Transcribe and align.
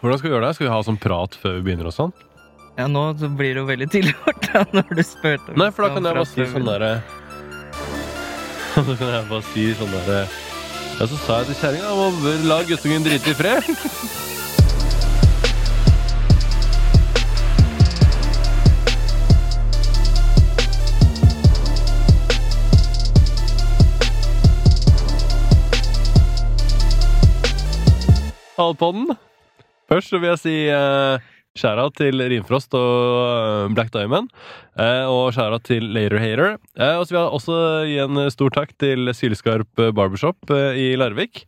Hvordan 0.00 0.18
skal 0.18 0.28
vi 0.28 0.34
gjøre 0.34 0.44
det? 0.44 0.54
Skal 0.56 0.66
vi 0.66 0.72
ha 0.74 0.78
sånn 0.84 0.98
prat 1.00 1.36
før 1.40 1.54
vi 1.56 1.62
begynner 1.64 1.86
og 1.88 1.94
sånn? 1.96 2.10
Ja, 2.76 2.84
nå 2.92 3.06
blir 3.38 3.54
det 3.56 3.62
jo 3.62 3.68
veldig 3.70 3.86
tilhørt 3.94 4.42
da, 4.50 4.66
når 4.76 4.90
du 4.98 5.00
spør. 5.08 5.40
Nei, 5.56 5.70
for 5.72 5.80
da 5.86 5.94
kan 5.94 6.04
jeg 6.04 6.18
bare 6.18 6.28
si 6.28 6.44
sånn 6.52 6.68
derre 6.68 6.90
Da 8.76 8.84
kan 8.84 9.08
jeg 9.14 9.24
bare 9.30 9.46
si 9.54 9.64
sånn 9.78 9.94
derre 9.96 10.20
Ja, 10.98 11.08
så 11.08 11.16
sa 11.24 11.38
jeg 11.40 11.48
til 11.48 11.60
kjerringa 11.62 11.94
om 11.96 12.20
å 12.28 12.36
la 12.44 12.60
guttungen 12.68 13.08
drite 13.08 13.32
i 13.32 13.36
fred. 13.40 13.64
Halvpodden. 28.56 29.16
Først 29.90 30.14
vil 30.16 30.26
jeg 30.32 30.42
si 30.42 30.54
uh, 30.74 31.92
til 31.96 32.20
Rimfrost 32.20 32.74
og 32.74 33.68
eh, 33.70 33.74
Black 33.74 33.92
Diamond. 33.94 34.28
Uh, 34.74 35.06
og 35.08 35.32
skjæra 35.32 35.60
til 35.62 35.86
Later 35.94 36.18
Hater. 36.18 36.58
Uh, 36.76 36.98
og 36.98 37.06
så 37.06 37.14
vil 37.14 37.20
jeg 37.20 37.36
også 37.38 37.60
gi 37.86 37.96
en 38.02 38.30
stor 38.30 38.50
takk 38.50 38.74
til 38.78 39.14
Sylskarp 39.14 39.70
Barbershop 39.94 40.50
i 40.76 40.94
Larvik. 40.98 41.46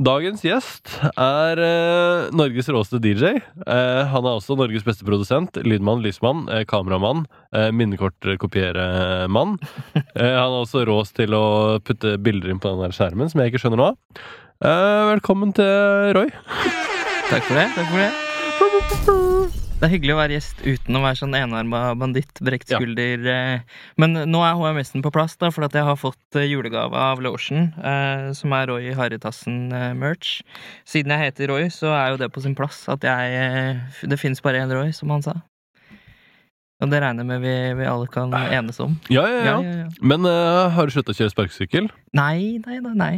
Dagens 0.00 0.40
gjest 0.40 0.94
er 1.20 1.60
Norges 2.32 2.70
råeste 2.72 3.00
DJ. 3.02 3.34
Han 3.66 4.24
er 4.24 4.36
også 4.38 4.56
Norges 4.56 4.86
beste 4.86 5.04
produsent. 5.04 5.58
Lydmann, 5.60 6.00
lysmann, 6.00 6.46
kameramann, 6.70 7.26
eh, 7.52 7.68
minnekortkopieremann. 7.76 9.58
Han 9.92 10.30
er 10.30 10.60
også 10.62 10.86
råst 10.88 11.18
til 11.18 11.36
å 11.36 11.80
putte 11.84 12.14
bilder 12.16 12.54
inn 12.54 12.62
på 12.62 12.72
den 12.72 12.86
der 12.86 12.96
skjermen, 12.96 13.28
som 13.28 13.42
jeg 13.42 13.52
ikke 13.52 13.64
skjønner 13.66 13.82
noe 13.82 13.90
av. 13.92 14.22
Eh, 14.60 15.02
velkommen 15.08 15.54
til 15.56 16.10
Roy. 16.12 16.28
Takk 17.30 17.46
for 17.46 17.56
det. 17.56 17.62
takk 17.72 17.86
for 17.88 17.96
det. 17.96 18.10
Det 19.80 19.86
er 19.86 19.92
hyggelig 19.94 20.12
å 20.12 20.18
være 20.18 20.34
gjest 20.34 20.58
uten 20.66 20.98
å 20.98 21.00
være 21.00 21.16
sånn 21.16 21.36
enarma 21.38 21.94
banditt, 21.96 22.42
brekt 22.44 22.68
skulder. 22.68 23.24
Ja. 23.24 23.38
Men 23.96 24.18
nå 24.28 24.42
er 24.44 24.58
HMS-en 24.60 25.00
på 25.00 25.14
plass, 25.14 25.38
da, 25.40 25.48
for 25.48 25.64
at 25.64 25.78
jeg 25.78 25.86
har 25.88 25.96
fått 25.96 26.36
eh, 26.36 26.44
julegave 26.44 26.92
av 26.92 27.22
Lotion, 27.24 27.70
eh, 27.80 28.26
som 28.36 28.52
er 28.52 28.68
Roy 28.68 28.90
Harrytassen-merch. 28.98 30.42
Siden 30.84 31.16
jeg 31.16 31.30
heter 31.30 31.54
Roy, 31.54 31.70
så 31.72 31.94
er 31.96 32.12
jo 32.12 32.20
det 32.20 32.28
på 32.36 32.44
sin 32.44 32.58
plass 32.58 32.82
at 32.92 33.08
jeg 33.08 33.40
eh, 33.40 34.04
Det 34.12 34.20
fins 34.20 34.44
bare 34.44 34.60
én 34.60 34.76
Roy, 34.76 34.92
som 34.92 35.16
han 35.16 35.24
sa. 35.24 35.38
Og 36.84 36.92
det 36.92 37.00
regner 37.00 37.24
jeg 37.24 37.32
med 37.32 37.48
vi, 37.48 37.56
vi 37.80 37.88
alle 37.88 38.12
kan 38.12 38.36
enes 38.36 38.84
om. 38.84 39.00
Ja, 39.08 39.24
ja, 39.24 39.40
ja. 39.40 39.56
Ja, 39.56 39.74
ja. 39.86 39.90
Men 40.04 40.28
eh, 40.28 40.68
har 40.76 40.84
du 40.84 40.92
sluttet 40.92 41.16
å 41.16 41.20
kjøre 41.22 41.32
sparkesykkel? 41.32 41.88
Nei, 42.12 42.60
nei, 42.60 42.84
nei. 42.84 42.96
nei. 43.00 43.14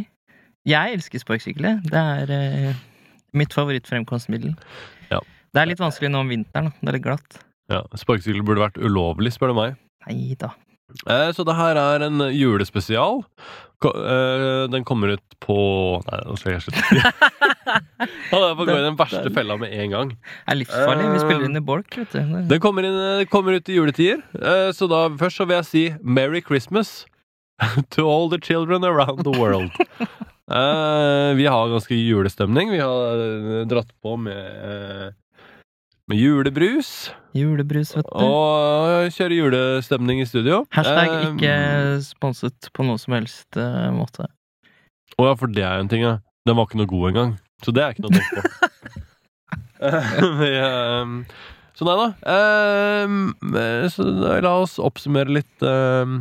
Jeg 0.69 0.97
elsker 0.97 1.23
sparkesykler. 1.23 1.81
Det 1.91 2.03
er 2.03 2.33
uh, 2.33 2.83
mitt 3.35 3.55
favorittfremkomstmiddel. 3.57 4.53
Ja. 5.11 5.23
Det 5.53 5.63
er 5.63 5.73
litt 5.73 5.83
vanskelig 5.83 6.13
nå 6.13 6.23
om 6.23 6.31
vinteren. 6.31 6.71
da. 6.71 6.79
Det 6.81 6.93
er 6.93 6.99
litt 6.99 7.07
glatt. 7.07 7.41
Ja, 7.73 7.81
Sparkesykkel 7.97 8.45
burde 8.45 8.65
vært 8.65 8.81
ulovlig, 8.83 9.33
spør 9.35 9.53
du 9.53 9.59
meg. 9.59 9.77
Nei 10.07 10.37
da. 10.39 10.53
Eh, 11.09 11.31
så 11.33 11.45
det 11.49 11.55
her 11.57 11.79
er 11.81 12.05
en 12.05 12.25
julespesial. 12.35 13.23
Ko 13.83 13.93
eh, 13.97 14.65
den 14.71 14.85
kommer 14.87 15.15
ut 15.17 15.37
på 15.43 15.57
Nei, 16.07 16.19
nå 16.29 16.37
skal 16.39 16.57
jeg 16.57 16.67
slutte. 16.67 17.13
Han 18.33 18.45
er 18.45 18.57
på 18.59 18.65
å 18.65 18.67
gå 18.67 18.75
i 18.75 18.85
den 18.85 18.99
verste 18.99 19.31
fella 19.35 19.57
med 19.61 19.73
en 19.73 19.95
gang. 19.95 20.13
Det 20.13 20.53
er 20.53 20.59
livsfarlig. 20.59 21.07
Vi 21.15 21.23
spiller 21.23 21.47
inn 21.49 21.59
i 21.59 21.65
bolk, 21.65 21.97
vet 21.97 22.13
du. 22.13 22.35
Den 22.51 22.63
kommer, 22.63 22.87
inn, 22.87 22.99
eh, 23.23 23.25
kommer 23.31 23.57
ut 23.57 23.71
i 23.73 23.79
juletider. 23.79 24.21
Eh, 24.37 24.69
så 24.77 24.91
da 24.91 25.07
først 25.21 25.41
så 25.41 25.49
vil 25.49 25.61
jeg 25.61 25.71
si 25.71 25.85
Merry 26.03 26.43
Christmas 26.45 27.03
to 27.95 28.07
all 28.11 28.29
the 28.29 28.41
children 28.43 28.85
around 28.85 29.25
the 29.25 29.35
world. 29.39 29.73
Eh, 30.53 31.35
vi 31.39 31.47
har 31.47 31.69
ganske 31.69 31.97
julestemning. 31.97 32.71
Vi 32.71 32.81
har 32.81 33.21
eh, 33.25 33.67
dratt 33.67 33.93
på 34.03 34.17
med, 34.21 34.37
eh, 34.37 35.13
med 36.11 36.19
julebrus. 36.19 37.13
Julebrus, 37.33 37.95
vet 37.97 38.11
du. 38.11 38.27
Og 38.27 39.09
kjører 39.15 39.37
julestemning 39.39 40.21
i 40.21 40.29
studio. 40.29 40.67
Hashtag 40.77 41.15
uh, 41.15 41.31
ikke 41.31 41.55
sponset 42.05 42.69
på 42.77 42.85
noe 42.85 43.01
som 43.01 43.17
helst 43.17 43.57
uh, 43.57 43.89
måte. 43.97 44.29
Å 45.17 45.31
ja, 45.31 45.39
for 45.41 45.49
det 45.49 45.65
er 45.65 45.79
jo 45.79 45.87
en 45.87 45.93
ting, 45.93 46.05
ja. 46.05 46.19
Den 46.45 46.59
var 46.59 46.69
ikke 46.69 46.83
noe 46.83 46.91
god 46.91 47.09
engang. 47.13 47.35
Så 47.65 47.73
det 47.73 47.87
er 47.87 47.95
ikke 47.95 48.05
noe 48.05 48.13
å 48.13 48.21
tenke 48.21 48.43
på. 48.43 48.49
Eh, 49.83 50.43
eh, 50.47 51.09
så 51.75 51.87
nei 51.89 51.95
da. 51.99 52.05
Eh, 52.31 53.89
så 53.91 54.05
la 54.45 54.53
oss 54.61 54.77
oppsummere 54.79 55.35
litt 55.41 55.65
eh, 55.67 56.13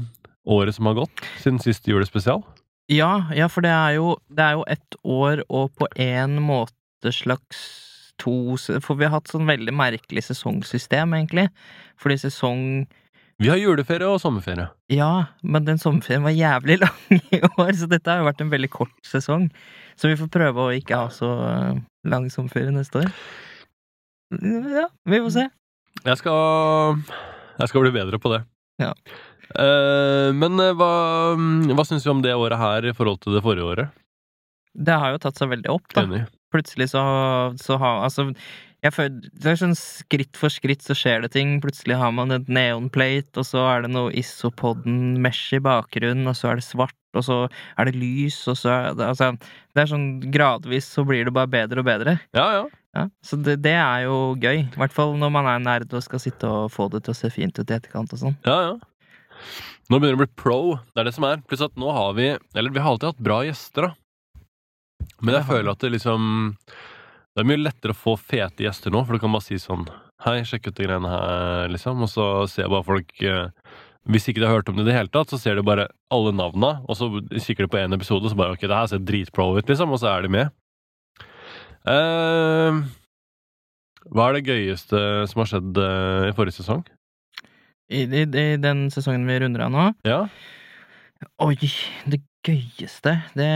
året 0.50 0.74
som 0.74 0.90
har 0.90 0.98
gått 1.03 1.22
siden 1.44 1.59
sist 1.62 1.86
julespesial. 1.86 2.42
Ja, 2.91 3.12
ja, 3.35 3.47
for 3.47 3.63
det 3.63 3.72
er 3.72 3.96
jo 3.96 4.16
Det 4.28 4.44
er 4.44 4.57
jo 4.57 4.66
ett 4.68 4.97
år 5.07 5.44
og 5.47 5.72
på 5.79 5.88
en 5.96 6.40
måte 6.44 7.13
slags 7.16 7.62
to 8.22 8.57
For 8.84 9.00
vi 9.00 9.07
har 9.07 9.16
hatt 9.16 9.31
sånn 9.31 9.47
veldig 9.50 9.74
merkelig 9.74 10.25
sesongsystem, 10.28 11.16
egentlig. 11.18 11.47
Fordi 12.01 12.19
sesong 12.22 12.66
Vi 13.41 13.50
har 13.50 13.57
juleferie 13.57 14.06
og 14.06 14.19
sommerferie. 14.22 14.68
Ja, 14.94 15.34
men 15.41 15.66
den 15.66 15.80
sommerferien 15.81 16.28
var 16.28 16.35
jævlig 16.35 16.78
lang 16.84 17.22
i 17.34 17.40
år, 17.41 17.72
så 17.74 17.88
dette 17.90 18.12
har 18.12 18.22
jo 18.22 18.28
vært 18.28 18.44
en 18.44 18.51
veldig 18.51 18.69
kort 18.69 18.94
sesong. 19.07 19.47
Så 19.97 20.12
vi 20.12 20.19
får 20.19 20.30
prøve 20.34 20.68
å 20.68 20.75
ikke 20.75 21.00
ha 21.00 21.07
så 21.13 21.31
eh, 21.47 21.80
lang 22.06 22.30
sommerferie 22.30 22.74
neste 22.75 23.01
år. 23.01 23.09
Ja, 24.38 24.85
vi 25.09 25.24
får 25.24 25.34
se. 25.34 25.47
Jeg 26.06 26.22
skal, 26.22 27.01
jeg 27.57 27.72
skal 27.72 27.88
bli 27.88 27.96
bedre 27.97 28.22
på 28.22 28.31
det. 28.35 28.44
Ja. 28.81 28.94
Eh, 29.56 30.29
men 30.38 30.59
eh, 30.63 30.73
hva, 30.78 30.91
hva 31.75 31.85
syns 31.88 32.06
vi 32.07 32.13
om 32.13 32.23
det 32.23 32.35
året 32.38 32.62
her 32.62 32.88
i 32.91 32.95
forhold 32.95 33.22
til 33.23 33.38
det 33.38 33.44
forrige 33.45 33.67
året? 33.67 34.01
Det 34.72 34.95
har 34.95 35.13
jo 35.13 35.22
tatt 35.22 35.39
seg 35.39 35.51
veldig 35.51 35.72
opp, 35.73 35.88
da. 35.94 36.06
Enig. 36.07 36.25
Plutselig 36.51 36.89
så, 36.91 37.01
så 37.59 37.78
har 37.79 38.01
Altså, 38.06 38.25
føler 38.91 39.29
Det 39.31 39.51
er 39.51 39.59
sånn 39.59 39.75
skritt 39.78 40.39
for 40.39 40.51
skritt 40.51 40.84
så 40.84 40.95
skjer 40.97 41.23
det 41.23 41.34
ting. 41.35 41.59
Plutselig 41.63 42.00
har 42.00 42.12
man 42.16 42.34
et 42.35 42.50
neonplate, 42.51 43.35
og 43.39 43.47
så 43.47 43.66
er 43.69 43.85
det 43.85 43.94
noe 43.94 44.12
isopoden-mesh 44.19 45.57
i 45.59 45.63
bakgrunnen, 45.63 46.28
og 46.28 46.38
så 46.39 46.51
er 46.51 46.59
det 46.59 46.68
svart, 46.68 46.97
og 47.16 47.25
så 47.28 47.39
er 47.78 47.88
det 47.89 48.00
lys, 48.00 48.39
og 48.51 48.59
så 48.59 48.73
er 48.73 49.00
det 49.00 49.09
Altså, 49.12 49.31
det 49.75 49.83
er 49.83 49.91
sånn 49.91 50.12
gradvis 50.33 50.88
så 50.91 51.06
blir 51.07 51.28
det 51.28 51.35
bare 51.35 51.51
bedre 51.51 51.83
og 51.83 51.91
bedre. 51.91 52.19
Ja, 52.35 52.47
ja. 52.59 52.69
Ja, 52.91 53.06
så 53.23 53.38
det, 53.39 53.62
det 53.63 53.78
er 53.79 54.01
jo 54.03 54.33
gøy. 54.35 54.66
I 54.66 54.79
hvert 54.79 54.91
fall 54.91 55.13
når 55.19 55.29
man 55.31 55.47
er 55.47 55.62
nerd 55.63 55.94
og 55.95 56.03
skal 56.03 56.19
sitte 56.19 56.50
og 56.50 56.73
få 56.73 56.89
det 56.91 57.06
til 57.06 57.13
å 57.13 57.19
se 57.22 57.29
fint 57.31 57.56
ut 57.56 57.69
i 57.69 57.75
etterkant 57.78 58.12
og 58.12 58.19
sånn. 58.19 58.35
Ja, 58.44 58.57
ja. 58.66 58.73
Nå 59.91 60.00
begynner 60.00 60.16
det 60.16 60.22
å 60.22 60.24
bli 60.24 60.40
pro. 60.40 60.59
Det 60.94 61.02
er 61.02 61.09
det 61.09 61.16
som 61.18 61.28
er. 61.28 61.41
Pluss 61.47 61.63
at 61.66 61.75
nå 61.79 61.91
har 61.91 62.13
vi 62.16 62.29
Eller 62.31 62.72
vi 62.72 62.79
har 62.79 62.94
alltid 62.94 63.12
hatt 63.12 63.25
bra 63.25 63.41
gjester, 63.44 63.90
da. 63.90 63.96
Men 65.22 65.38
jeg 65.40 65.47
føler 65.50 65.72
at 65.74 65.84
det 65.84 65.94
liksom 65.96 66.24
Det 66.62 67.44
er 67.44 67.47
mye 67.50 67.62
lettere 67.62 67.96
å 67.96 67.97
få 67.97 68.16
fete 68.19 68.66
gjester 68.66 68.94
nå, 68.94 69.03
for 69.06 69.18
du 69.18 69.24
kan 69.24 69.34
bare 69.34 69.47
si 69.47 69.59
sånn 69.62 69.88
Hei, 70.22 70.44
sjekk 70.46 70.69
ut 70.69 70.78
de 70.78 70.85
greiene 70.85 71.09
her, 71.09 71.72
liksom. 71.74 72.03
Og 72.06 72.12
så 72.12 72.28
ser 72.51 72.69
bare 72.69 72.85
folk 72.85 73.24
eh, 73.25 73.50
Hvis 74.06 74.30
ikke 74.30 74.44
de 74.44 74.47
har 74.50 74.59
hørt 74.59 74.69
om 74.69 74.78
det 74.78 74.85
i 74.85 74.91
det 74.91 74.97
hele 75.00 75.13
tatt, 75.13 75.34
så 75.34 75.40
ser 75.41 75.57
de 75.57 75.66
bare 75.66 75.90
alle 76.13 76.34
navna, 76.35 76.75
og 76.85 76.97
så 76.97 77.09
kikker 77.34 77.66
de 77.66 77.72
på 77.74 77.80
én 77.81 77.97
episode, 77.97 78.25
og 78.25 78.34
så 78.34 78.38
bare 78.38 78.53
Ok, 78.56 78.68
det 78.68 78.78
her 78.78 78.90
ser 78.91 79.01
dritpro 79.06 79.51
ut, 79.57 79.66
liksom, 79.66 79.94
og 79.94 80.01
så 80.01 80.12
er 80.13 80.25
de 80.25 80.34
med. 80.34 80.53
Uh, 81.81 82.85
hva 84.13 84.28
er 84.28 84.38
det 84.38 84.50
gøyeste 84.50 85.01
som 85.30 85.41
har 85.41 85.50
skjedd 85.50 85.81
uh, 85.81 86.30
i 86.30 86.35
forrige 86.38 86.59
sesong? 86.59 86.84
I, 87.91 88.06
i, 88.07 88.25
I 88.25 88.57
den 88.62 88.88
sesongen 88.94 89.28
vi 89.28 89.40
runder 89.44 89.66
av 89.68 89.74
nå 89.74 89.88
Ja? 90.07 90.24
Oi, 91.44 91.57
det 92.09 92.22
gøyeste 92.41 93.13
Det 93.38 93.50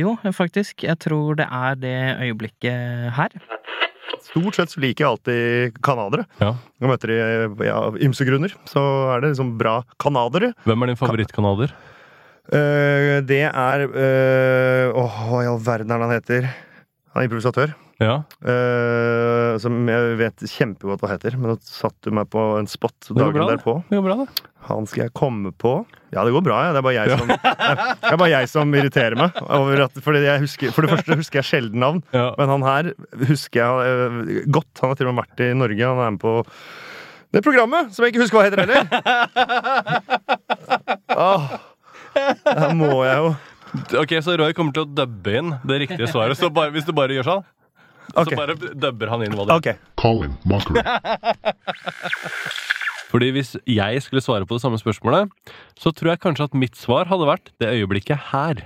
Jo, 0.00 0.16
faktisk. 0.34 0.82
Jeg 0.82 0.98
tror 1.04 1.36
det 1.38 1.46
er 1.46 1.76
det 1.78 1.98
øyeblikket 2.24 3.12
her. 3.14 3.36
Stort 4.24 4.56
sett 4.58 4.72
så 4.72 4.80
liker 4.82 5.04
jeg 5.04 5.10
alltid 5.12 5.78
canadere. 5.84 6.24
Ja. 6.40 6.54
Jeg 6.82 6.90
møter 6.90 7.12
de 7.12 7.18
ja, 7.68 7.76
av 7.76 7.98
ymse 8.02 8.26
grunner. 8.26 8.54
Så 8.66 8.82
er 9.14 9.22
det 9.22 9.34
liksom 9.34 9.54
bra 9.60 9.76
canadere. 10.02 10.54
Hvem 10.66 10.82
er 10.82 10.90
din 10.90 10.98
favorittkanader? 10.98 11.74
Uh, 12.44 13.22
det 13.24 13.44
er 13.46 13.86
uh, 13.88 14.98
Åh, 15.00 15.20
hva 15.30 15.44
i 15.44 15.48
all 15.48 15.62
verden 15.64 15.94
er 15.94 16.02
det 16.02 16.08
han 16.08 16.16
heter? 16.18 16.48
Han 17.14 17.22
er 17.22 17.28
improvisatør. 17.28 17.74
Ja. 18.02 18.14
Uh, 18.42 19.54
som 19.62 19.76
jeg 19.86 20.16
vet 20.18 20.42
kjempegodt 20.50 21.04
hva 21.04 21.12
heter, 21.12 21.36
men 21.38 21.52
nå 21.52 21.54
satte 21.62 22.10
du 22.10 22.16
meg 22.18 22.26
på 22.32 22.42
en 22.58 22.66
spot 22.66 23.12
dagen 23.12 23.38
bra, 23.38 23.46
derpå. 23.52 23.76
Det 23.86 24.00
går 24.00 24.06
bra, 24.08 24.16
det. 24.24 24.50
Han 24.66 24.88
skal 24.90 25.04
jeg 25.04 25.14
komme 25.14 25.52
på. 25.54 25.76
Ja, 26.10 26.24
det 26.26 26.32
går 26.34 26.42
bra, 26.42 26.58
ja. 26.66 26.72
Det 26.74 26.82
er 26.90 26.96
jeg 26.96 27.20
som, 27.20 27.30
det 28.02 28.10
er 28.10 28.18
bare 28.18 28.32
jeg 28.32 28.50
som 28.50 28.74
irriterer 28.74 29.18
meg. 29.20 29.38
At, 29.38 30.02
fordi 30.02 30.24
jeg 30.24 30.42
husker, 30.42 30.74
for 30.74 30.82
det 30.82 30.90
første 30.96 31.20
husker 31.22 31.38
jeg 31.38 31.50
sjelden 31.52 31.84
navn. 31.84 32.02
Ja. 32.16 32.32
Men 32.40 32.50
han 32.56 32.66
her 32.66 32.90
husker 33.30 33.62
jeg 33.62 33.94
eh, 33.94 34.42
godt. 34.50 34.72
Han 34.82 34.90
har 34.90 34.98
til 34.98 35.12
og 35.12 35.14
med 35.14 35.22
vært 35.22 35.46
i 35.46 35.52
Norge. 35.54 35.92
Han 35.92 36.02
er 36.02 36.16
med 36.16 36.22
på 36.24 36.34
det 37.34 37.42
programmet 37.46 37.94
som 37.94 38.04
jeg 38.04 38.14
ikke 38.14 38.24
husker 38.24 38.40
hva 38.40 38.46
heter 38.46 38.62
heller. 38.62 38.82
Åh, 41.28 41.50
her 42.46 42.74
må 42.78 42.94
jeg 43.06 43.18
jo 43.22 43.34
Ok, 43.98 44.12
Så 44.22 44.36
Roy 44.38 44.52
kommer 44.56 44.72
til 44.76 44.84
å 44.84 44.90
dubbe 45.02 45.34
inn 45.38 45.54
det 45.66 45.80
riktige 45.84 46.08
svaret. 46.10 46.38
Så 46.38 46.50
bare, 46.54 46.70
hvis 46.74 46.86
du 46.86 46.92
bare 46.96 47.16
gjør 47.16 47.26
sånn, 47.28 47.44
okay. 48.14 48.30
så 48.30 48.38
bare 48.38 48.54
dubber 48.74 49.10
han 49.12 49.24
inn 49.26 49.34
hva 49.34 49.46
det 49.48 49.54
er. 49.54 49.58
Ok. 49.60 49.68
Colin. 50.00 50.36
Fordi 53.14 53.28
hvis 53.36 53.54
jeg 53.70 54.02
skulle 54.02 54.22
svare 54.24 54.46
på 54.48 54.56
det 54.56 54.62
samme 54.64 54.78
spørsmålet, 54.80 55.30
så 55.78 55.92
tror 55.94 56.14
jeg 56.14 56.22
kanskje 56.24 56.48
at 56.48 56.56
mitt 56.58 56.78
svar 56.78 57.06
hadde 57.10 57.28
vært 57.28 57.52
det 57.62 57.70
øyeblikket 57.76 58.30
her. 58.32 58.64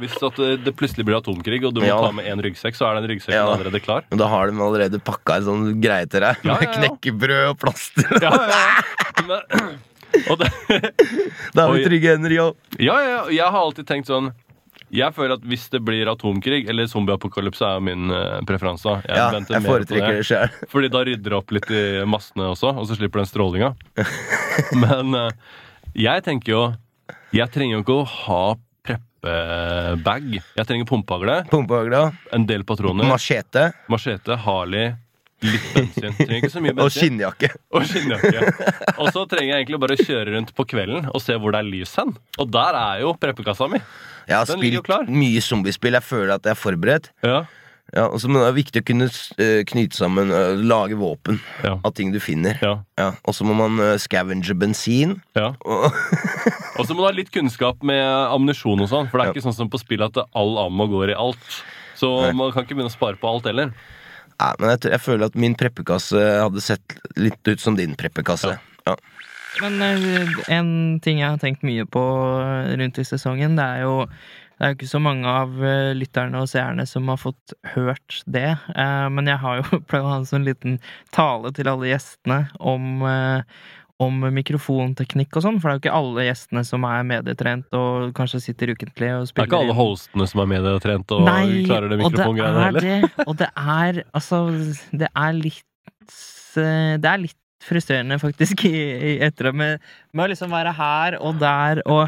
Hvis 0.00 0.16
at 0.24 0.36
det, 0.64 0.72
plutselig 0.76 1.06
blir 1.08 1.16
atomkrig, 1.18 1.62
og 1.64 1.72
du 1.76 1.80
må 1.80 1.88
Ja. 1.88 1.96
ta 2.00 2.12
med 2.12 2.26
én 2.28 2.40
ryggsekk, 2.44 2.76
så 2.76 2.88
er 2.90 3.00
den 3.00 3.08
ryggsekken 3.10 3.36
Ja. 3.36 3.46
allerede 3.48 3.80
klar. 3.80 4.04
Men 4.10 4.18
da 4.20 4.28
har 4.28 4.50
de 4.50 4.56
allerede 4.60 5.00
pakka 5.00 5.36
en 5.36 5.44
sånn 5.48 5.80
greie 5.80 6.06
til 6.08 6.20
deg. 6.20 6.36
Ja, 6.44 6.52
Med 6.54 6.62
ja, 6.62 6.68
ja. 6.68 6.72
knekkebrød 6.76 7.48
og 7.50 7.58
plaster. 7.58 8.04
Ja, 8.20 8.30
ja, 8.30 8.48
ja. 8.52 8.82
Men, 9.26 9.40
Da 11.56 11.66
er 11.66 11.72
vi 11.74 11.84
trygge 11.86 12.14
hender, 12.16 12.32
ja, 12.34 12.48
ja, 12.78 12.96
ja. 13.02 13.20
Jeg 13.34 13.46
har 13.52 13.60
alltid 13.60 13.86
tenkt 13.88 14.08
sånn 14.10 14.30
Jeg 14.94 15.12
føler 15.16 15.36
at 15.36 15.44
hvis 15.48 15.66
det 15.72 15.80
blir 15.84 16.08
atomkrig, 16.10 16.62
eller 16.70 16.86
zombieapokalypse, 16.90 17.66
er 17.66 17.82
min 17.82 18.10
eh, 18.14 18.38
preferanse. 18.46 19.00
Jeg 19.08 19.18
Ja, 19.18 19.28
jeg 19.34 19.62
mer 19.64 19.66
foretrekker 19.66 20.20
det 20.20 20.26
sjøl. 20.28 20.52
Fordi 20.72 20.90
da 20.94 21.02
rydder 21.08 21.34
det 21.34 21.38
opp 21.40 21.50
litt 21.56 21.70
i 21.74 21.84
massene 22.06 22.52
også, 22.52 22.70
og 22.78 22.86
så 22.88 22.98
slipper 22.98 23.22
den 23.24 23.30
strålinga. 23.30 23.72
Men 24.84 25.14
eh, 25.18 25.30
jeg 25.96 26.22
tenker 26.26 26.52
jo 26.52 26.62
Jeg 27.34 27.50
trenger 27.54 27.78
jo 27.78 27.82
ikke 27.82 27.98
å 27.98 28.06
ha 28.12 28.42
preppebag. 28.86 30.28
Jeg 30.56 30.68
trenger 30.68 30.86
Pumpehagle. 30.86 31.40
en 32.32 32.46
del 32.46 32.62
patroner, 32.68 33.08
Machete 33.10 33.72
machete, 33.90 34.36
Harley, 34.44 34.92
litt 35.50 35.66
bensin. 35.74 36.14
Trenger 36.18 36.38
ikke 36.40 36.52
så 36.52 36.62
mye 36.64 36.74
og 36.84 36.90
skinnjakke. 36.94 37.50
Og 37.76 37.84
skinnjakke. 37.88 38.46
Og 38.98 39.10
så 39.14 39.26
trenger 39.30 39.52
jeg 39.54 39.64
egentlig 39.66 39.80
bare 39.84 39.98
kjøre 40.00 40.34
rundt 40.36 40.54
på 40.56 40.66
kvelden 40.72 41.08
og 41.12 41.20
se 41.22 41.36
hvor 41.40 41.52
det 41.54 41.60
er 41.62 41.68
lys 41.70 41.94
hen. 42.00 42.14
Og 42.42 42.50
der 42.54 42.78
er 42.80 43.04
jo 43.04 43.14
preppekassa 43.20 43.68
mi. 43.72 43.80
Jeg 44.26 44.36
har 44.40 44.48
Den 44.50 44.58
spilt 44.58 45.12
mye 45.12 45.40
zombiespill. 45.44 45.94
Jeg 45.98 46.02
føler 46.06 46.34
at 46.38 46.44
jeg 46.48 46.56
er 46.56 46.60
forberedt. 46.60 47.12
Ja. 47.26 47.44
Ja, 47.94 48.08
og 48.10 48.18
så- 48.18 48.26
men 48.26 48.40
det 48.42 48.48
er 48.48 48.56
viktig 48.56 48.80
å 48.82 48.86
kunne 48.88 49.06
eh, 49.38 49.60
knyte 49.62 49.94
sammen, 49.94 50.32
eh, 50.34 50.56
lage 50.58 50.96
våpen 50.98 51.38
Ja. 51.62 51.76
av 51.84 51.92
ting 51.94 52.10
du 52.10 52.18
finner. 52.18 52.58
Ja. 52.60 52.80
Ja, 52.98 53.12
og 53.24 53.32
så 53.36 53.44
må 53.46 53.54
man 53.54 53.78
uh, 53.78 53.94
scavenge 53.96 54.56
bensin. 54.58 55.20
ja. 55.36 55.52
Og, 56.76 56.84
så 56.84 56.92
må 56.92 57.00
du 57.00 57.06
ha 57.06 57.12
litt 57.14 57.30
kunnskap 57.32 57.80
med 57.86 58.02
ammunisjon 58.04 58.82
og 58.84 58.88
sånn, 58.90 59.06
for 59.08 59.16
det 59.16 59.28
er 59.28 59.32
ikke 59.32 59.46
sånn 59.46 59.54
som 59.56 59.70
på 59.72 59.78
spill 59.80 60.02
at 60.04 60.18
all 60.34 60.58
ammo 60.66 60.84
går 60.90 61.14
i 61.14 61.16
alt. 61.16 61.62
Så 61.96 62.10
Nei. 62.26 62.32
man 62.36 62.50
kan 62.52 62.66
ikke 62.66 62.74
begynne 62.76 62.90
å 62.92 62.96
spare 62.98 63.16
på 63.16 63.30
alt 63.30 63.46
heller. 63.48 63.70
Nei, 64.36 64.52
men 64.60 64.72
jeg, 64.74 64.90
jeg 64.92 65.00
føler 65.00 65.30
at 65.30 65.38
min 65.40 65.54
preppekasse 65.58 66.22
hadde 66.42 66.64
sett 66.64 66.98
litt 67.16 67.40
ut 67.48 67.62
som 67.62 67.76
din 67.78 67.94
preppekasse. 67.98 68.56
Ja. 68.86 68.96
Men 69.62 69.80
eh, 69.80 70.34
en 70.52 70.72
ting 71.04 71.22
jeg 71.22 71.30
har 71.32 71.40
tenkt 71.40 71.64
mye 71.64 71.86
på 71.88 72.02
rundt 72.76 73.00
i 73.00 73.06
sesongen, 73.08 73.56
det 73.56 73.64
er 73.64 73.86
jo 73.86 73.94
det 74.56 74.64
er 74.64 74.70
jo 74.72 74.76
ikke 74.78 74.88
så 74.88 75.00
mange 75.04 75.28
av 75.28 75.56
eh, 75.68 75.90
lytterne 75.96 76.40
og 76.40 76.48
seerne 76.48 76.86
som 76.88 77.08
har 77.12 77.18
fått 77.20 77.52
hørt 77.74 78.22
det. 78.24 78.54
Eh, 78.72 79.08
Men 79.12 79.28
jeg 79.28 79.40
har 79.42 79.60
jo 79.60 79.80
pleid 79.88 80.04
å 80.04 80.12
ha 80.14 80.20
en 80.22 80.28
sånn 80.28 80.46
liten 80.48 80.78
tale 81.16 81.52
til 81.56 81.68
alle 81.72 81.90
gjestene 81.90 82.38
om, 82.56 83.04
om 84.02 84.26
mikrofonteknikk 84.36 85.38
og 85.38 85.44
sånn. 85.46 85.56
For 85.62 85.68
det 85.68 85.72
er 85.72 85.78
jo 85.78 85.82
ikke 85.84 85.94
alle 86.00 86.26
gjestene 86.26 86.62
som 86.68 86.84
er 86.88 87.06
medietrent 87.08 87.76
og 87.78 88.10
kanskje 88.18 88.42
sitter 88.44 88.74
ukentlig 88.74 89.08
og 89.14 89.24
spiller 89.30 89.46
Det 89.48 89.48
er 89.48 89.52
ikke 89.54 89.62
alle 89.64 89.78
hostene 89.78 90.26
som 90.28 90.42
er 90.44 90.50
medietrent 90.52 91.14
og 91.16 91.30
klarer 91.70 91.88
det 91.94 91.98
mikrofongreiene 92.02 92.60
er 92.60 92.68
heller. 92.68 92.86
det. 92.90 93.24
Og 93.26 93.38
det 93.40 93.48
er 93.56 94.02
altså 94.12 94.42
Det 94.92 95.08
er 95.08 95.32
litt 95.38 95.64
eh, 96.60 96.94
Det 97.00 97.10
er 97.14 97.22
litt 97.24 97.38
frustrerende, 97.66 98.18
faktisk, 98.22 98.62
i, 98.68 98.76
i 98.76 99.12
etter 99.26 99.48
med, 99.56 99.80
med 100.14 100.26
å 100.26 100.30
liksom 100.30 100.52
være 100.54 100.70
her 100.76 101.16
og 101.18 101.40
der 101.40 101.80
og 101.90 102.06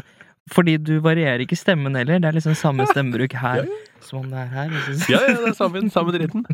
Fordi 0.53 0.77
du 0.81 0.95
varierer 1.03 1.43
ikke 1.43 1.57
stemmen 1.59 1.93
heller. 1.99 2.21
Det 2.21 2.29
er 2.29 2.37
liksom 2.37 2.55
samme 2.57 2.85
stemmebruk 2.89 3.33
her 3.37 3.65
som 4.01 4.21
om 4.23 4.29
det 4.31 4.39
er 4.45 4.47
her. 4.53 4.71
Ja, 5.11 5.19
ja, 5.27 5.35
det 5.35 5.49
er 5.51 5.57
samme, 5.57 5.81
samme 5.93 6.13
dritten. 6.15 6.45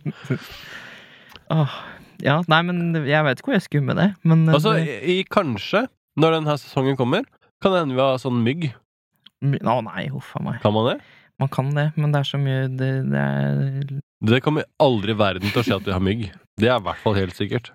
Åh, 1.53 1.75
ja, 2.23 2.39
nei, 2.51 2.61
men 2.67 2.93
jeg 3.07 3.25
vet 3.27 3.39
ikke 3.41 3.51
hvor 3.51 3.57
jeg 3.57 3.65
skulle 3.65 3.87
med 3.89 3.99
det. 3.99 4.09
Men 4.23 4.45
eh, 4.47 4.55
Altså, 4.55 4.75
det, 4.77 4.99
i, 5.01 5.19
i 5.19 5.27
kanskje, 5.27 5.85
når 6.21 6.37
denne 6.39 6.55
sesongen 6.61 6.97
kommer, 6.99 7.27
kan 7.63 7.73
det 7.73 7.83
hende 7.83 7.97
vi 7.97 8.03
har 8.03 8.19
sånn 8.21 8.43
mygg. 8.45 8.69
Å 9.45 9.77
nei, 9.85 10.07
huff 10.13 10.31
a 10.37 10.43
meg. 10.43 10.61
Kan 10.63 10.73
man 10.75 10.87
det? 10.93 10.99
Man 11.41 11.51
kan 11.51 11.73
det, 11.75 11.89
men 11.99 12.13
det 12.13 12.21
er 12.21 12.27
så 12.29 12.37
mye 12.39 12.61
Det, 12.71 12.87
det 13.11 13.19
er 13.19 13.89
Det 14.23 14.37
kommer 14.45 14.63
aldri 14.79 15.11
i 15.11 15.17
verden 15.19 15.51
til 15.51 15.59
å 15.59 15.65
skje 15.67 15.75
at 15.81 15.89
vi 15.89 15.91
har 15.91 16.03
mygg. 16.03 16.23
Det 16.55 16.69
er 16.69 16.79
i 16.79 16.85
hvert 16.85 17.01
fall 17.03 17.17
helt 17.17 17.35
sikkert. 17.35 17.73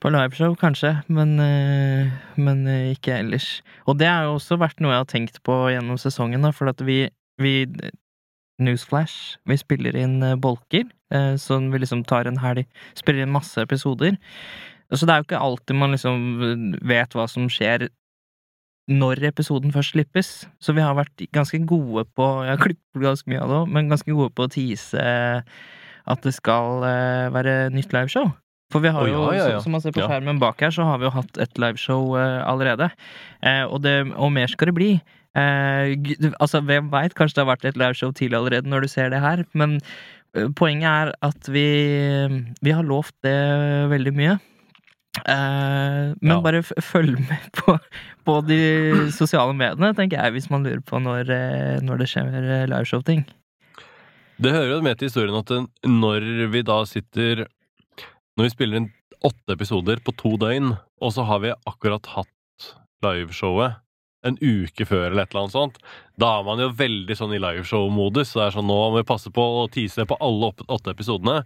På 0.00 0.08
liveshow, 0.12 0.54
kanskje, 0.60 0.94
men, 1.12 1.34
eh, 1.40 2.08
men 2.40 2.64
eh, 2.68 2.94
ikke 2.94 3.18
ellers. 3.20 3.60
Og 3.88 3.98
det 4.00 4.08
har 4.08 4.26
jo 4.26 4.38
også 4.38 4.58
vært 4.60 4.80
noe 4.80 4.92
jeg 4.94 5.02
har 5.04 5.12
tenkt 5.12 5.38
på 5.44 5.54
gjennom 5.72 6.00
sesongen, 6.00 6.44
da, 6.44 6.52
for 6.56 6.72
at 6.72 6.80
vi, 6.84 7.02
vi 7.40 7.54
Newsflash. 8.62 9.36
Vi 9.48 9.56
spiller 9.60 9.96
inn 10.00 10.18
eh, 10.24 10.36
bolker, 10.40 10.88
sånn 11.38 11.68
vi 11.70 11.78
liksom 11.78 12.00
tar 12.08 12.26
en 12.26 12.40
helg, 12.42 12.64
spiller 12.98 13.22
inn 13.22 13.34
masse 13.34 13.62
episoder. 13.62 14.16
Så 14.90 15.06
det 15.06 15.14
er 15.14 15.22
jo 15.22 15.26
ikke 15.28 15.42
alltid 15.42 15.78
man 15.78 15.94
liksom 15.94 16.74
vet 16.86 17.14
hva 17.14 17.26
som 17.30 17.46
skjer 17.50 17.88
når 18.86 19.24
episoden 19.32 19.74
først 19.74 19.94
slippes. 19.96 20.30
Så 20.62 20.74
vi 20.76 20.84
har 20.84 20.94
vært 20.98 21.26
ganske 21.34 21.58
gode 21.66 22.06
på 22.14 22.26
Jeg 22.46 22.54
har 22.54 22.62
klippet 22.62 23.02
ganske 23.02 23.30
mye 23.30 23.42
av 23.42 23.50
det 23.50 23.58
òg, 23.60 23.72
men 23.74 23.90
ganske 23.90 24.14
gode 24.14 24.34
på 24.34 24.46
å 24.46 24.52
tease 24.52 25.06
at 26.06 26.22
det 26.22 26.34
skal 26.36 26.86
eh, 26.86 27.26
være 27.34 27.56
nytt 27.74 27.94
liveshow. 27.94 28.30
For 28.70 28.82
vi 28.82 28.90
har 28.94 29.06
jo, 29.06 29.14
jo, 29.14 29.26
ja, 29.34 29.38
ja, 29.38 29.50
ja. 29.56 29.58
som 29.62 29.74
man 29.74 29.82
ser 29.82 29.94
på 29.94 30.02
skjermen 30.06 30.40
bak 30.42 30.62
her, 30.62 30.72
så 30.74 30.86
har 30.86 30.98
vi 30.98 31.06
jo 31.06 31.14
hatt 31.14 31.38
et 31.42 31.58
liveshow 31.58 32.14
eh, 32.18 32.40
allerede. 32.46 32.90
Og, 33.70 33.78
det, 33.82 33.98
og 34.14 34.32
mer 34.34 34.50
skal 34.50 34.70
det 34.70 34.78
bli. 34.78 34.90
Altså, 35.36 36.62
hvem 36.66 36.88
veit? 36.90 37.14
Kanskje 37.14 37.38
det 37.38 37.44
har 37.44 37.52
vært 37.52 37.66
et 37.68 37.78
liveshow 37.78 38.14
tidlig 38.14 38.38
allerede 38.38 38.70
når 38.70 38.86
du 38.86 38.90
ser 38.90 39.10
det 39.12 39.22
her. 39.22 39.44
Men 39.54 39.78
poenget 40.58 40.88
er 40.90 41.12
at 41.26 41.48
vi, 41.52 41.66
vi 42.62 42.74
har 42.76 42.84
lovt 42.86 43.14
det 43.26 43.36
veldig 43.92 44.12
mye. 44.16 44.36
Eh, 45.24 46.12
men 46.20 46.34
Ja. 46.34 46.40
bare 46.44 46.60
følg 46.62 47.16
med 47.24 47.46
på, 47.56 47.78
på 48.26 48.34
de 48.46 48.58
sosiale 49.16 49.54
mediene, 49.56 49.94
tenker 49.96 50.20
jeg, 50.20 50.34
hvis 50.36 50.50
man 50.52 50.66
lurer 50.66 50.82
på 50.84 51.00
når, 51.00 51.30
eh, 51.32 51.78
når 51.80 52.02
det 52.02 52.08
skjer 52.12 52.36
eh, 52.36 52.66
liveshow-ting. 52.68 53.24
Det 54.36 54.52
hører 54.52 54.74
jo 54.74 54.82
med 54.84 54.98
til 55.00 55.08
historien 55.08 55.38
at 55.40 55.48
når 55.88 56.26
vi 56.52 56.60
da 56.68 56.82
sitter 56.84 57.46
Når 58.36 58.44
vi 58.44 58.52
spiller 58.52 58.76
inn 58.82 58.90
åtte 59.24 59.54
episoder 59.56 59.96
på 60.04 60.12
to 60.20 60.34
døgn, 60.36 60.74
og 61.00 61.12
så 61.14 61.24
har 61.24 61.40
vi 61.40 61.54
akkurat 61.64 62.04
hatt 62.12 62.66
liveshowet 63.02 63.78
en 64.26 64.38
uke 64.42 64.86
før 64.88 65.08
eller 65.08 65.24
et 65.24 65.32
eller 65.32 65.46
annet 65.46 65.56
sånt, 65.56 65.80
da 66.20 66.36
er 66.38 66.46
man 66.46 66.62
jo 66.62 66.70
veldig 66.76 67.16
sånn 67.18 67.34
i 67.36 67.40
liveshow-modus. 67.42 68.32
Så 68.32 68.40
det 68.40 68.46
er 68.46 68.56
sånn, 68.56 68.68
nå 68.70 68.78
må 68.78 69.00
vi 69.00 69.08
passe 69.08 69.32
på 69.34 69.44
å 69.62 69.66
tease 69.72 70.06
på 70.08 70.18
alle 70.24 70.52
åtte 70.66 70.94
episodene. 70.94 71.42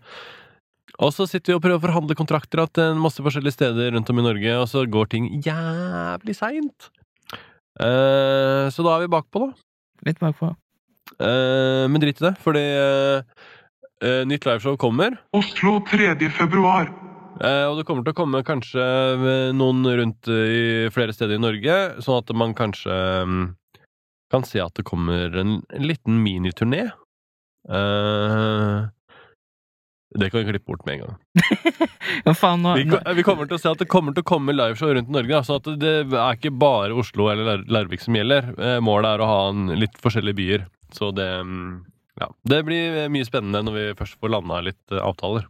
Og 1.00 1.12
så 1.14 1.26
sitter 1.28 1.52
vi 1.52 1.58
og 1.58 1.62
prøver 1.64 1.78
å 1.78 1.86
forhandle 1.86 2.16
kontrakter 2.18 2.64
at 2.64 2.80
en 2.82 3.00
masse 3.00 3.22
forskjellige 3.22 3.56
steder 3.56 3.94
rundt 3.94 4.10
om 4.12 4.20
i 4.20 4.26
Norge, 4.26 4.56
og 4.58 4.66
så 4.68 4.84
går 4.88 5.12
ting 5.12 5.28
jævlig 5.44 6.36
seint. 6.36 6.90
Uh, 7.80 8.66
så 8.72 8.84
da 8.84 8.96
er 8.96 9.06
vi 9.06 9.14
bakpå, 9.14 9.46
da. 9.46 9.54
Litt 10.08 10.20
bakpå. 10.20 10.50
Uh, 11.20 11.86
men 11.90 12.02
drit 12.02 12.20
i 12.20 12.26
det, 12.26 12.34
fordi 12.42 12.64
uh, 12.76 13.22
eh, 14.04 14.22
nytt 14.28 14.46
liveshow 14.48 14.76
kommer. 14.80 15.16
Oslo 15.36 15.78
3. 15.88 16.16
februar. 16.36 16.92
Eh, 17.40 17.64
og 17.70 17.78
det 17.78 17.86
kommer 17.88 18.04
til 18.04 18.12
å 18.12 18.18
komme 18.18 18.42
kanskje 18.44 18.84
eh, 18.84 19.50
noen 19.56 19.80
rundt 19.86 20.28
eh, 20.28 20.50
i 20.52 20.90
flere 20.92 21.14
steder 21.16 21.38
i 21.38 21.42
Norge, 21.42 21.76
sånn 22.04 22.18
at 22.20 22.32
man 22.36 22.52
kanskje 22.58 22.96
mm, 23.24 23.46
kan 24.32 24.44
se 24.46 24.60
at 24.60 24.76
det 24.76 24.84
kommer 24.88 25.32
en, 25.40 25.60
en 25.72 25.86
liten 25.88 26.20
miniturné. 26.24 26.90
Det 30.10 30.26
kan 30.32 30.40
vi 30.40 30.46
klippe 30.48 30.66
bort 30.66 30.84
med 30.86 30.94
en 30.98 31.02
gang. 31.06 31.16
Ja, 32.24 32.32
faen, 32.34 32.64
nå, 32.64 32.72
Vi, 32.74 32.82
vi 33.14 33.22
kommer 33.22 33.46
til 33.46 33.54
å 33.54 33.60
se 33.62 33.70
at 33.70 33.78
det 33.78 33.86
kommer 33.88 34.12
til 34.16 34.24
å 34.24 34.26
komme 34.26 34.52
liveshow 34.52 34.90
rundt 34.96 35.08
i 35.12 35.14
Norge. 35.14 35.30
Da, 35.30 35.40
så 35.46 35.58
at 35.60 35.68
det 35.78 35.92
er 36.10 36.34
ikke 36.34 36.50
bare 36.58 36.96
Oslo 36.98 37.28
eller 37.30 37.46
Lar- 37.46 37.62
Larvik 37.70 38.02
som 38.02 38.16
gjelder. 38.18 38.48
Målet 38.82 39.12
er 39.12 39.22
å 39.22 39.28
ha 39.30 39.36
en, 39.52 39.68
litt 39.78 39.94
forskjellige 40.02 40.38
byer. 40.40 40.64
Så 40.96 41.12
det 41.14 41.28
mm, 41.46 41.68
ja, 42.20 42.26
Det 42.50 42.58
blir 42.66 42.98
mye 43.14 43.28
spennende 43.28 43.62
når 43.68 43.76
vi 43.76 43.84
først 44.00 44.18
får 44.18 44.32
landa 44.34 44.58
litt 44.66 44.96
avtaler. 44.98 45.46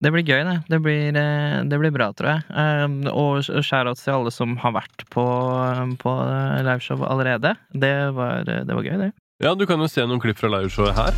Det 0.00 0.12
blir 0.14 0.24
gøy, 0.24 0.42
det. 0.48 0.56
Det 0.70 0.80
blir, 0.82 1.16
eh, 1.16 1.60
det 1.68 1.80
blir 1.80 1.94
bra, 1.94 2.10
tror 2.16 2.30
jeg. 2.34 2.42
Um, 2.50 3.00
Og 3.10 3.42
shoutouts 3.44 4.04
til 4.04 4.16
alle 4.16 4.32
som 4.34 4.56
har 4.62 4.74
vært 4.78 5.06
på, 5.12 5.24
på 6.00 6.14
eh, 6.26 6.62
liveshow 6.66 7.04
allerede. 7.06 7.54
Det 7.72 7.94
var, 8.16 8.44
det 8.46 8.70
var 8.70 8.82
gøy, 8.82 8.96
det. 9.06 9.12
Ja, 9.40 9.54
du 9.54 9.66
kan 9.66 9.80
jo 9.80 9.88
se 9.88 10.04
noen 10.04 10.20
klipp 10.20 10.40
fra 10.40 10.50
liveshowet 10.52 10.96
her. 10.98 11.16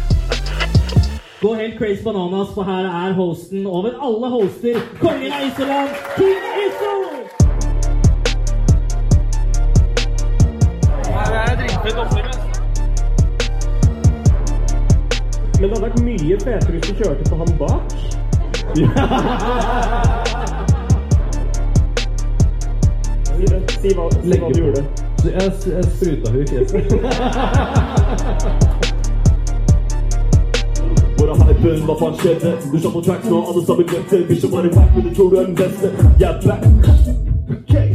Gå 1.43 1.55
helt 1.59 1.79
crazy 1.79 2.05
bananas, 2.05 2.53
for 2.55 2.63
her 2.63 2.87
er 2.87 3.17
hosten 3.19 3.67
over 3.67 3.97
alle 3.99 4.29
hoster. 4.31 4.79
Kongen 5.01 5.33
av 5.33 5.49
Isoland, 5.49 5.91
Team 6.15 6.39
Iso! 6.63 6.93
Men 15.63 15.71
det 15.71 15.79
hadde 15.79 15.83
vært 15.83 16.01
mye 16.07 16.39
fetere 16.43 16.73
hvis 16.77 16.87
du 16.89 17.03
kjørte 17.03 17.27
på 17.27 17.43
han 17.43 17.53
bak. 17.59 18.22
Si. 18.75 18.85
Hva, 23.95 24.05
si 24.23 24.39
hva 24.39 24.49
du 24.49 24.61
gjorde. 24.61 24.83
Jeg, 25.25 25.53
jeg 25.67 25.85
spruta 25.85 26.31
henne 26.31 26.43
i 26.43 26.47
fjeset. 26.49 26.83
Hvor 31.19 31.27
er 31.29 31.35
hypen? 31.51 31.83
Hva 31.85 31.95
faen 32.01 32.17
skjedde? 32.23 32.55
Du 32.73 32.79
står 32.79 32.91
på 32.97 33.01
tracks 33.09 33.29
nå, 33.29 33.43
alle 33.51 33.67
sammen 33.67 33.87
glemte. 33.93 34.17
Bikkja 34.29 34.49
bare 34.55 34.73
back, 34.73 34.97
men 34.97 35.03
du 35.09 35.15
tror 35.15 35.29
du 35.29 35.37
er 35.37 35.47
den 35.51 35.57
beste. 35.61 35.93
Jeg 36.21 36.29
er. 36.31 36.59
Okay. 37.59 37.92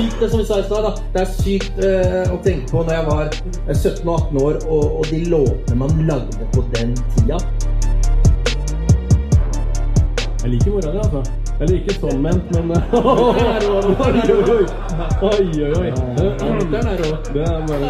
Sykt, 0.00 0.20
det 0.20 0.30
som 0.30 0.38
vi 0.38 0.44
sa 0.44 0.58
i 0.58 0.62
stad. 0.62 1.00
Det 1.12 1.20
er 1.20 1.26
sykt 1.42 1.78
eh, 1.84 2.32
å 2.32 2.36
tenke 2.44 2.70
på 2.70 2.82
når 2.84 2.94
jeg 2.94 3.04
var 3.08 3.24
eh, 3.26 3.76
17 3.76 4.08
og 4.08 4.14
18 4.14 4.42
år, 4.42 4.54
og, 4.68 4.84
og 5.00 5.04
de 5.10 5.20
låtene 5.32 5.76
man 5.82 5.90
lagde 6.08 6.48
på 6.54 6.60
den 6.74 6.90
tida. 7.16 7.38
Jeg 10.40 10.48
liker 10.54 10.70
mora 10.72 10.90
di, 10.90 10.98
altså. 11.04 11.20
Eller 11.60 11.74
ikke 11.76 11.94
sånn 11.98 12.22
ment, 12.24 12.44
men 12.56 12.70
Oi, 12.72 14.20
oi, 14.24 14.40
oi. 14.40 14.62
oi. 15.28 15.90
Den 16.72 16.86
er 16.86 16.96
rå. 17.02 17.10
Det 17.34 17.42
er 17.44 17.60
bare 17.68 17.88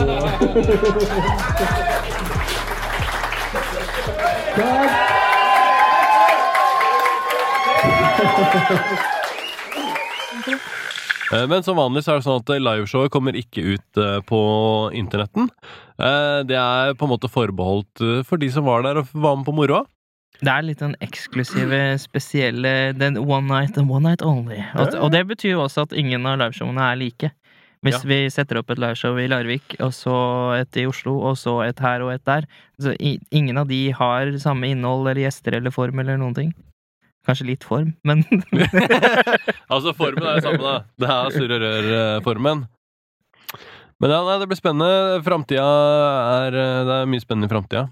Takk. 10.41 10.80
Eh, 11.33 11.47
Men 11.51 11.63
som 11.63 11.77
vanlig 11.79 12.03
så 12.05 12.15
er 12.15 12.21
det 12.21 12.27
sånn 12.27 12.41
at 12.43 12.51
liveshowet 12.63 13.13
kommer 13.15 13.37
ikke 13.39 13.63
ut 13.77 14.01
eh, 14.03 14.19
på 14.27 14.41
internetten. 14.97 15.49
Eh, 15.99 16.43
Det 16.49 16.59
er 16.59 16.95
på 16.99 17.07
en 17.07 17.13
måte 17.15 17.31
forbeholdt 17.31 18.03
eh, 18.03 18.23
for 18.27 18.37
de 18.43 18.51
som 18.51 18.65
var 18.67 18.83
der 18.87 18.99
og 19.03 19.09
var 19.15 19.37
med 19.39 19.47
på 19.47 19.55
moroa. 19.55 19.85
Det 20.41 20.49
er 20.49 20.63
litt 20.65 20.81
den 20.81 20.95
eksklusive, 21.05 21.99
spesielle 22.01 22.95
Den 22.97 23.19
one 23.21 23.45
night 23.47 23.77
and 23.77 23.91
one 23.93 24.09
night 24.09 24.23
only. 24.25 24.63
Og, 24.75 24.95
og 24.97 25.11
det 25.13 25.27
betyr 25.29 25.53
jo 25.53 25.67
også 25.67 25.85
at 25.85 25.93
ingen 25.93 26.25
av 26.27 26.39
liveshowene 26.41 26.81
er 26.93 26.97
like. 26.97 27.31
Hvis 27.85 28.03
Ja. 28.03 28.09
vi 28.09 28.17
setter 28.29 28.59
opp 28.61 28.71
et 28.71 28.79
liveshow 28.81 29.17
i 29.17 29.27
Larvik, 29.29 29.77
og 29.81 29.93
så 29.97 30.15
et 30.59 30.77
i 30.77 30.85
Oslo, 30.89 31.15
og 31.25 31.37
så 31.41 31.55
et 31.65 31.79
her 31.81 32.03
og 32.05 32.13
et 32.13 32.25
der 32.29 32.45
så 32.81 32.93
Ingen 33.33 33.57
av 33.57 33.69
de 33.69 33.91
har 33.97 34.33
samme 34.37 34.69
innhold 34.69 35.09
eller 35.09 35.23
gjester 35.29 35.57
eller 35.57 35.71
form 35.73 35.99
eller 36.01 36.19
noen 36.21 36.35
ting. 36.37 36.51
Kanskje 37.31 37.47
litt 37.47 37.63
form, 37.63 37.95
men 38.03 38.25
Altså, 39.73 39.95
formen 39.95 40.27
er 40.27 40.41
det 40.41 40.45
samme, 40.49 40.61
da. 40.67 40.77
Det 40.99 41.11
er 41.15 41.35
surre 41.37 41.59
rør-formen. 41.63 42.65
Men 44.01 44.15
ja, 44.15 44.21
nei, 44.27 44.37
det 44.41 44.49
blir 44.51 44.59
spennende. 44.59 45.21
Framtida 45.23 45.67
er 46.41 46.57
eh, 46.57 46.79
Det 46.89 46.95
er 46.97 47.11
mye 47.13 47.23
spennende 47.23 47.47
i 47.47 47.53
framtida. 47.53 47.87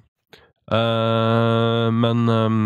Uh, 0.68 1.88
men 1.94 2.26
ehm, 2.28 2.64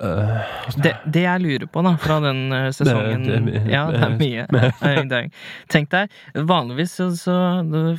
eh, 0.00 0.54
det, 0.80 0.92
det 1.12 1.22
jeg 1.26 1.42
lurer 1.44 1.66
på, 1.70 1.82
da, 1.84 1.92
fra 2.00 2.16
den 2.24 2.40
eh, 2.52 2.68
sesongen 2.74 3.24
Det- 3.26 3.40
det- 3.46 3.62
Ja, 3.72 3.82
det 3.92 4.00
er 4.02 4.14
mye. 4.16 5.28
Tenk 5.74 5.90
deg, 5.92 6.10
vanligvis 6.34 6.94
så, 7.00 7.10
så 7.18 7.36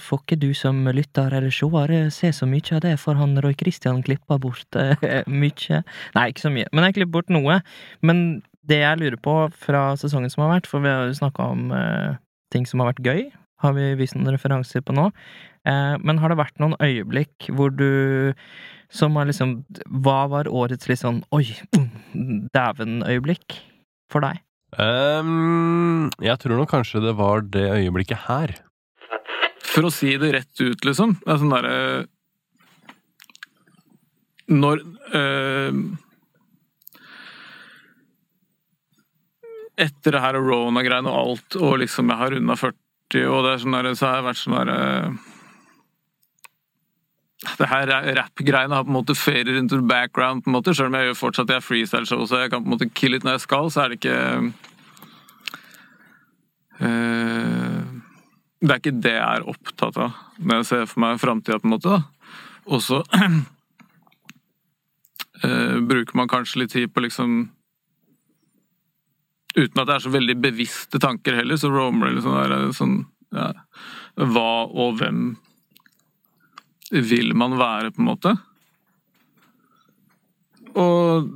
får 0.01 0.23
ikke 0.23 0.39
du 0.41 0.49
som 0.57 0.81
lytter 0.87 1.33
eller 1.37 1.53
seer 1.53 1.91
eh, 1.99 2.09
se 2.09 2.31
så 2.35 2.47
mye 2.49 2.75
av 2.77 2.81
det, 2.87 2.95
for 3.01 3.15
han 3.19 3.37
Roy 3.43 3.53
Christian 3.59 4.01
klipper 4.03 4.39
bort 4.41 4.75
eh, 4.81 5.23
mye. 5.27 5.83
Nei, 6.15 6.27
ikke 6.33 6.45
så 6.47 6.51
mye, 6.53 6.67
men 6.73 6.87
jeg 6.89 6.97
klipper 6.99 7.15
bort 7.19 7.29
noe. 7.33 7.61
Men 8.01 8.41
det 8.65 8.81
jeg 8.81 8.97
lurer 9.03 9.17
på 9.21 9.37
fra 9.53 9.91
sesongen 10.01 10.31
som 10.33 10.45
har 10.47 10.55
vært, 10.57 10.67
for 10.69 10.81
vi 10.81 10.89
har 10.89 11.05
jo 11.05 11.13
snakka 11.19 11.51
om 11.53 11.67
uh, 11.69 12.15
ting 12.49 12.65
som 12.65 12.81
har 12.81 12.93
vært 12.95 13.05
gøy, 13.05 13.27
har 13.61 13.75
vi 13.77 13.91
vist 13.99 14.15
noen 14.17 14.33
referanser 14.33 14.81
på 14.81 14.93
nå. 14.97 15.11
Men 15.65 16.19
har 16.21 16.29
det 16.29 16.37
vært 16.37 16.59
noen 16.61 16.75
øyeblikk 16.77 17.47
hvor 17.57 17.71
du 17.73 18.33
som 18.93 19.15
er 19.17 19.29
liksom 19.29 19.57
Hva 20.03 20.25
var 20.31 20.49
årets 20.51 20.89
litt 20.89 21.01
sånn 21.01 21.23
oi, 21.35 21.45
dæven-øyeblikk 22.55 23.57
for 24.11 24.25
deg? 24.25 24.41
Um, 24.75 26.09
jeg 26.19 26.35
tror 26.41 26.59
nok 26.59 26.73
kanskje 26.73 27.03
det 27.03 27.15
var 27.15 27.45
det 27.47 27.67
øyeblikket 27.77 28.25
her. 28.27 28.57
For 29.75 29.87
å 29.87 29.93
si 29.93 30.13
det 30.19 30.33
rett 30.35 30.61
ut, 30.61 30.85
liksom. 30.87 31.17
Det 31.21 31.31
er 31.31 31.39
sånn 31.41 31.53
derre 31.53 31.77
Når 34.51 34.83
eh, 35.17 35.79
Etter 39.85 40.15
det 40.15 40.21
her 40.23 40.37
og 40.39 40.47
Rona-greiene 40.47 41.11
og 41.11 41.17
alt, 41.19 41.57
og 41.59 41.79
liksom 41.81 42.11
jeg 42.11 42.21
har 42.21 42.31
runda 42.31 42.55
40, 42.55 43.25
og 43.27 43.41
det 43.43 43.49
er 43.51 43.63
sånn 43.63 43.75
der, 43.75 43.89
så 43.97 44.07
har 44.07 44.21
jeg 44.21 44.27
vært 44.29 44.39
sånn 44.39 44.55
derre 44.55 44.77
det 47.59 47.69
her 47.69 47.91
rap-greiene 48.17 48.75
har 48.75 48.85
på 48.85 48.91
en 48.91 48.97
måte 48.99 49.15
fader 49.17 49.57
into 49.59 49.79
the 49.79 49.87
background, 49.87 50.43
på 50.43 50.49
en 50.49 50.57
måte, 50.57 50.75
selv 50.75 50.91
om 50.91 50.97
jeg 50.99 51.09
gjør 51.09 51.19
fortsatt 51.19 51.53
jeg 51.53 51.65
freestyle-show, 51.65 52.25
så 52.29 52.43
jeg 52.43 52.53
kan 52.53 52.63
på 52.63 52.69
en 52.69 52.75
måte 52.75 52.89
kill 52.93 53.17
it 53.17 53.25
når 53.25 53.37
jeg 53.37 53.45
skal, 53.45 53.71
så 53.73 53.83
er 53.83 53.91
det 53.91 53.99
ikke 54.01 54.19
eh, 56.79 57.83
Det 58.61 58.71
er 58.71 58.81
ikke 58.81 59.01
det 59.07 59.15
jeg 59.17 59.41
er 59.41 59.49
opptatt 59.51 59.99
av 60.01 60.21
når 60.39 60.61
jeg 60.61 60.69
ser 60.71 60.87
for 60.91 61.03
meg 61.05 61.21
framtida, 61.21 61.59
på 61.61 61.69
en 61.69 61.75
måte. 61.75 61.89
da. 61.89 62.01
Og 62.65 62.81
så 62.83 63.01
eh, 65.45 65.77
bruker 65.85 66.17
man 66.17 66.31
kanskje 66.31 66.63
litt 66.63 66.73
tid 66.75 66.93
på 66.93 67.05
liksom 67.05 67.43
Uten 69.55 69.79
at 69.79 69.87
det 69.87 69.93
er 69.93 70.03
så 70.03 70.11
veldig 70.11 70.33
bevisste 70.43 70.99
tanker 70.99 71.37
heller, 71.37 71.55
så 71.55 71.69
roamer 71.71 72.09
det 72.09 72.17
litt 72.17 72.25
sånn 72.25 72.39
der 72.41 72.73
sånn 72.75 72.95
ja, 73.31 73.53
Hva 74.19 74.65
og 74.67 74.97
hvem 74.99 75.21
vil 76.91 77.33
man 77.37 77.57
være, 77.59 77.91
på 77.95 78.03
en 78.03 78.09
måte? 78.09 78.35
Og 80.75 81.31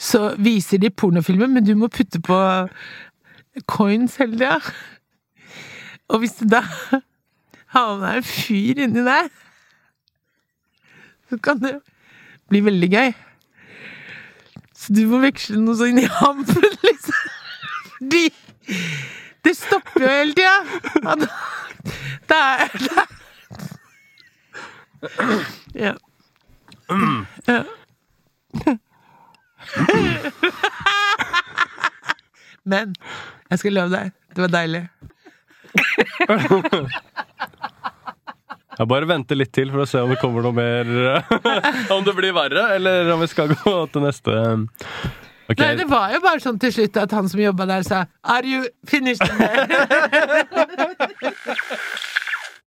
Så 0.01 0.35
viser 0.41 0.81
de 0.81 0.89
pornofilmer, 0.89 1.49
men 1.49 1.65
du 1.65 1.75
må 1.77 1.89
putte 1.93 2.21
på 2.25 2.37
coins 3.69 4.15
hele 4.21 4.37
tida. 4.37 4.57
Og 6.09 6.23
hvis 6.23 6.33
du 6.39 6.47
da 6.49 6.63
havner 7.75 8.17
en 8.19 8.25
fyr 8.25 8.81
inni 8.81 9.05
der, 9.05 9.29
så 11.29 11.37
kan 11.37 11.61
det 11.61 11.77
bli 12.49 12.63
veldig 12.65 12.89
gøy. 12.91 13.13
Så 14.75 14.93
du 14.97 15.05
må 15.11 15.21
veksle 15.21 15.61
noe 15.61 15.77
sånn 15.77 16.01
i 16.01 16.09
hampen, 16.09 16.65
liksom. 16.81 17.31
Fordi 17.93 18.25
det 19.45 19.53
stopper 19.57 20.01
jo 20.03 20.11
hele 20.11 20.33
tida. 20.37 21.29
Da 22.29 22.41
er 22.65 22.77
det 22.81 23.05
Ja. 25.74 25.96
ja. 27.48 27.63
Men 32.63 32.96
jeg 33.50 33.60
skal 33.62 33.74
love 33.74 33.89
deg, 33.93 34.12
det 34.36 34.41
var 34.46 34.51
deilig. 34.53 34.84
Jeg 38.81 38.88
bare 38.89 39.08
venter 39.10 39.36
litt 39.39 39.53
til 39.55 39.72
for 39.72 39.79
å 39.84 39.89
se 39.89 40.00
om 40.01 40.10
det 40.12 40.20
kommer 40.22 40.41
noe 40.43 40.55
mer 40.55 40.86
Om 41.93 42.03
det 42.05 42.13
blir 42.17 42.34
verre, 42.36 42.63
eller 42.75 43.12
om 43.13 43.20
vi 43.24 43.29
skal 43.31 43.48
gå 43.53 43.75
til 43.93 44.01
neste 44.03 44.31
Okay. 45.51 45.65
Nei, 45.65 45.75
det 45.81 45.88
var 45.89 46.13
jo 46.13 46.20
bare 46.24 46.39
sånn 46.39 46.60
til 46.62 46.72
slutt 46.72 46.96
at 47.01 47.12
han 47.12 47.27
som 47.27 47.39
jobba 47.41 47.65
der, 47.67 47.84
sa 47.84 48.05
Are 48.24 48.48
you 48.48 48.70
finished? 48.88 49.20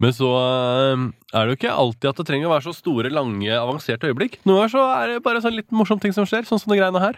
Men 0.04 0.14
så 0.14 0.28
eh, 0.38 1.06
er 1.34 1.48
det 1.48 1.54
jo 1.56 1.58
ikke 1.58 1.74
alltid 1.74 2.12
at 2.12 2.20
det 2.20 2.28
trenger 2.30 2.50
å 2.50 2.54
være 2.54 2.68
så 2.68 2.76
store, 2.78 3.10
lange, 3.14 3.50
avanserte 3.50 4.12
øyeblikk. 4.12 4.38
Noen 4.46 4.62
ganger 4.62 4.74
så 4.76 4.84
er 4.94 5.14
det 5.14 5.24
bare 5.26 5.42
sånn 5.42 5.58
litt 5.58 5.74
morsom 5.74 6.02
ting 6.02 6.14
som 6.14 6.28
skjer, 6.30 6.46
sånn 6.46 6.62
som 6.62 6.74
de 6.74 6.78
greiene 6.80 7.02
her. 7.02 7.18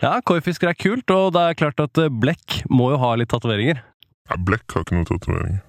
Ja, 0.00 0.16
Koi-fisker 0.26 0.72
er 0.72 0.78
kult, 0.78 1.12
og 1.14 1.34
det 1.36 1.44
er 1.46 1.58
klart 1.58 1.82
at 1.82 2.00
eh, 2.00 2.10
Blekk 2.10 2.62
må 2.72 2.90
jo 2.94 3.00
ha 3.02 3.12
litt 3.20 3.30
tatoveringer. 3.30 3.82
Nei, 4.30 4.38
Blekk 4.48 4.74
har 4.74 4.86
ikke 4.86 4.96
noen 4.98 5.10
tatoveringer. 5.10 5.60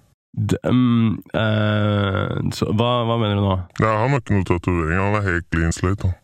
Um, 0.63 1.20
eh, 1.36 2.62
hva, 2.72 2.91
hva 3.03 3.17
mener 3.20 3.36
du 3.38 3.43
nå? 3.43 3.58
Nei, 3.84 3.91
han 3.91 4.15
har 4.15 4.24
ikke 4.24 4.38
noen 4.38 4.48
tatoveringer. 4.48 5.03
Han 5.03 5.20
er 5.20 5.27
helt 5.27 5.50
clean 5.53 5.75
slate. 5.75 6.08
Han. 6.08 6.17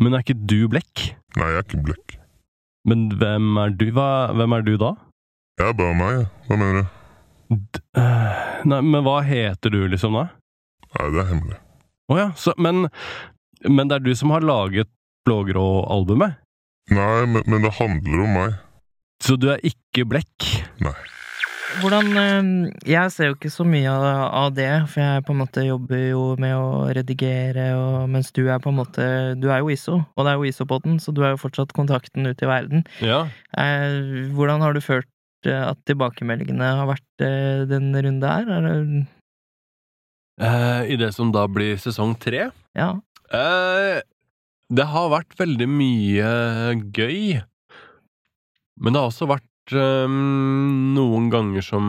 Men 0.00 0.16
er 0.16 0.24
ikke 0.24 0.38
du 0.38 0.62
Blekk? 0.72 1.10
Nei, 1.36 1.50
jeg 1.50 1.60
er 1.60 1.66
ikke 1.66 1.82
Blekk. 1.90 2.16
Men 2.88 3.10
hvem 3.20 3.58
er 3.60 3.76
du? 3.76 3.90
Hva, 3.92 4.08
hvem 4.38 4.56
er 4.56 4.64
du 4.64 4.72
da? 4.80 4.94
Jeg 5.60 5.74
er 5.74 5.76
bare 5.76 5.98
meg. 5.98 6.24
Hva 6.48 6.56
mener 6.56 6.80
du? 6.80 6.99
D 7.50 7.80
eh, 7.98 8.62
nei, 8.70 8.80
men 8.86 9.02
hva 9.02 9.20
heter 9.26 9.72
du, 9.74 9.82
liksom, 9.90 10.14
da? 10.14 10.28
Nei, 10.94 11.10
det 11.10 11.22
er 11.22 11.30
hemmelig. 11.32 11.60
Å 12.10 12.18
ja, 12.18 12.28
så, 12.38 12.54
men, 12.58 12.86
men 13.66 13.90
det 13.90 13.98
er 13.98 14.06
du 14.06 14.12
som 14.18 14.34
har 14.34 14.46
laget 14.46 14.90
Blågrå-albumet? 15.26 16.38
Nei, 16.94 17.24
men, 17.30 17.44
men 17.46 17.64
det 17.66 17.74
handler 17.76 18.24
om 18.24 18.36
meg. 18.38 18.60
Så 19.22 19.36
du 19.36 19.50
er 19.52 19.62
ikke 19.66 20.06
Blekk? 20.08 20.46
Nei. 20.82 20.96
Hvordan 21.78 22.08
eh, 22.18 22.48
Jeg 22.90 23.12
ser 23.14 23.30
jo 23.30 23.36
ikke 23.36 23.52
så 23.52 23.66
mye 23.68 23.90
av, 23.92 24.50
det, 24.56 24.68
for 24.90 25.02
jeg 25.04 25.24
på 25.26 25.34
en 25.34 25.40
måte 25.42 25.62
jobber 25.66 26.02
jo 26.08 26.24
med 26.40 26.56
å 26.56 26.88
redigere, 26.90 27.68
og, 27.78 28.08
mens 28.10 28.32
du 28.34 28.42
er 28.48 28.58
på 28.62 28.72
en 28.72 28.80
måte 28.80 29.06
Du 29.38 29.50
er 29.52 29.62
jo 29.62 29.70
ISO, 29.70 30.00
og 30.02 30.26
det 30.26 30.32
er 30.32 30.40
jo 30.40 30.50
ISO-poden, 30.50 30.98
så 31.02 31.14
du 31.14 31.22
er 31.22 31.36
jo 31.36 31.42
fortsatt 31.44 31.74
kontakten 31.76 32.26
ut 32.26 32.42
i 32.42 32.50
verden. 32.50 32.86
Ja. 33.04 33.22
Eh, 33.54 34.30
hvordan 34.34 34.64
har 34.66 34.74
du 34.74 34.82
følt 34.82 35.08
at 35.48 35.78
tilbakemeldingene 35.88 36.68
har 36.80 36.86
vært 36.90 37.24
eh, 37.24 37.62
den 37.70 37.92
runde 37.96 38.28
her? 38.28 38.48
Er 38.58 38.66
det, 38.68 39.06
Eh, 40.40 40.92
I 40.92 40.96
det 40.96 41.10
som 41.12 41.32
da 41.32 41.46
blir 41.48 41.76
sesong 41.76 42.14
tre? 42.18 42.50
ja. 42.76 42.94
Eh, 43.32 44.00
det 44.70 44.84
har 44.86 45.08
vært 45.10 45.34
veldig 45.38 45.66
mye 45.68 46.30
gøy. 46.94 47.42
Men 48.80 48.92
det 48.94 49.00
har 49.02 49.10
også 49.10 49.26
vært 49.28 49.74
eh, 49.74 50.06
noen 50.08 51.28
ganger 51.30 51.60
som 51.62 51.86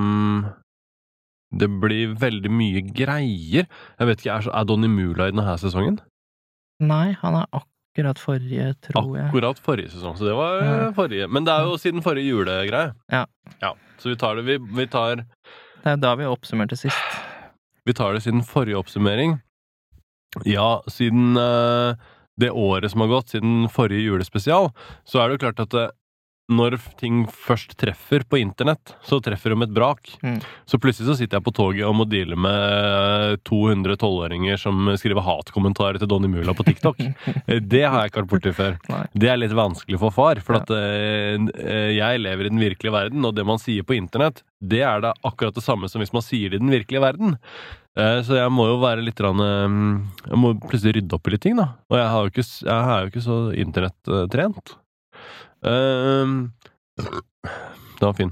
det 1.52 1.68
blir 1.82 2.14
veldig 2.20 2.52
mye 2.52 2.82
greier. 2.96 3.68
Jeg 4.00 4.08
vet 4.08 4.20
ikke, 4.24 4.36
Er, 4.36 4.50
er 4.52 4.66
Donny 4.66 4.88
Mula 4.92 5.28
i 5.30 5.32
denne 5.36 5.58
sesongen? 5.62 6.00
Nei, 6.82 7.14
han 7.22 7.36
er 7.42 7.48
akkurat 7.52 7.71
forrige, 7.96 8.74
tror 8.82 9.18
jeg. 9.18 9.28
Akkurat 9.28 9.60
forrige 9.60 9.90
sesong, 9.92 10.16
så 10.18 10.26
det 10.26 10.34
var 10.36 10.62
eh, 10.62 10.68
Ja. 10.86 10.92
forrige. 10.92 11.28
Men 11.28 11.44
det 11.46 11.52
er 11.54 11.64
jo 11.68 11.78
siden 11.78 12.02
forrige 12.02 12.30
julegreie. 12.32 12.94
Ja. 13.12 13.26
ja. 13.62 13.74
Så 13.98 14.10
vi 14.10 14.16
tar 14.16 14.36
det 14.36 14.44
vi, 14.46 14.58
vi, 14.58 14.88
tar, 14.88 15.16
Det 15.84 15.92
er 15.92 15.98
da 15.98 16.16
vi 16.16 16.26
oppsummerte 16.26 16.78
sist. 16.78 16.96
vi 17.86 17.94
tar 17.94 18.14
det 18.14 18.22
siden 18.24 18.44
forrige 18.44 18.78
oppsummering. 18.78 19.42
Ja, 20.46 20.82
siden 20.88 21.36
uh, 21.38 21.96
det 22.40 22.52
året 22.52 22.92
som 22.92 23.02
har 23.02 23.08
gått, 23.08 23.30
siden 23.30 23.68
forrige 23.70 24.06
julespesial, 24.06 24.72
så 25.06 25.20
er 25.20 25.28
det 25.28 25.36
jo 25.36 25.52
klart 25.52 25.60
at 25.60 25.70
det, 25.72 25.90
når 26.52 26.76
ting 27.00 27.24
først 27.32 27.74
treffer 27.80 28.26
på 28.28 28.40
internett, 28.42 28.94
så 29.08 29.22
treffer 29.24 29.56
de 29.56 29.66
et 29.66 29.74
brak. 29.76 30.12
Mm. 30.22 30.40
Så 30.70 30.80
plutselig 30.82 31.10
så 31.10 31.16
sitter 31.20 31.40
jeg 31.40 31.46
på 31.48 31.54
toget 31.56 31.88
og 31.88 31.96
må 31.98 32.08
deale 32.10 32.38
med 32.40 33.42
200 33.48 33.98
tolvåringer 34.02 34.60
som 34.62 34.92
skriver 35.00 35.26
hatkommentarer 35.26 36.02
til 36.02 36.12
Donny 36.12 36.30
Mula 36.32 36.56
på 36.58 36.66
TikTok. 36.68 37.02
Det 37.72 37.84
har 37.86 38.04
jeg 38.04 38.12
ikke 38.12 38.24
vært 38.24 38.32
borti 38.36 38.56
før. 38.58 38.78
Nei. 38.92 39.04
Det 39.24 39.32
er 39.32 39.40
litt 39.42 39.56
vanskelig 39.58 40.00
for 40.02 40.16
far, 40.16 40.42
for 40.46 40.60
at 40.60 40.72
eh, 40.76 41.38
eh, 41.64 41.92
jeg 41.98 42.24
lever 42.24 42.48
i 42.48 42.54
den 42.54 42.62
virkelige 42.62 42.96
verden, 42.96 43.26
og 43.28 43.36
det 43.38 43.48
man 43.48 43.62
sier 43.62 43.88
på 43.88 43.98
internett, 43.98 44.44
det 44.62 44.84
er 44.86 45.02
da 45.04 45.16
akkurat 45.26 45.56
det 45.58 45.64
samme 45.66 45.90
som 45.90 46.04
hvis 46.04 46.14
man 46.14 46.26
sier 46.26 46.52
det 46.52 46.60
i 46.60 46.64
den 46.66 46.74
virkelige 46.74 47.02
verden. 47.04 47.38
Eh, 47.98 48.22
Så 48.24 48.38
jeg 48.38 48.52
må 48.54 48.68
jo 48.70 48.78
være 48.82 49.04
litt 49.04 49.20
grann, 49.20 49.40
eh, 49.44 50.30
Jeg 50.30 50.40
må 50.40 50.54
plutselig 50.60 50.96
rydde 51.00 51.18
opp 51.18 51.28
i 51.28 51.34
litt 51.36 51.42
ting, 51.48 51.58
da. 51.60 51.72
Og 51.92 51.98
jeg, 52.00 52.08
har 52.14 52.22
jo 52.22 52.32
ikke, 52.32 52.48
jeg 52.68 52.94
er 52.96 53.02
jo 53.02 53.12
ikke 53.12 53.26
så 53.26 53.40
internettrent. 53.66 54.76
Uh, 55.66 56.50
Den 56.98 58.08
var 58.08 58.14
fin. 58.18 58.32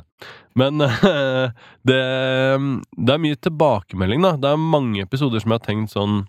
Men 0.55 0.81
eh, 0.81 1.51
det, 1.87 1.99
det 2.97 3.13
er 3.13 3.21
mye 3.21 3.37
tilbakemelding, 3.37 4.21
da. 4.25 4.31
Det 4.41 4.49
er 4.49 4.57
mange 4.61 5.03
episoder 5.05 5.39
som 5.43 5.51
jeg 5.53 5.59
har 5.61 5.67
tenkt 5.67 5.93
sånn 5.93 6.23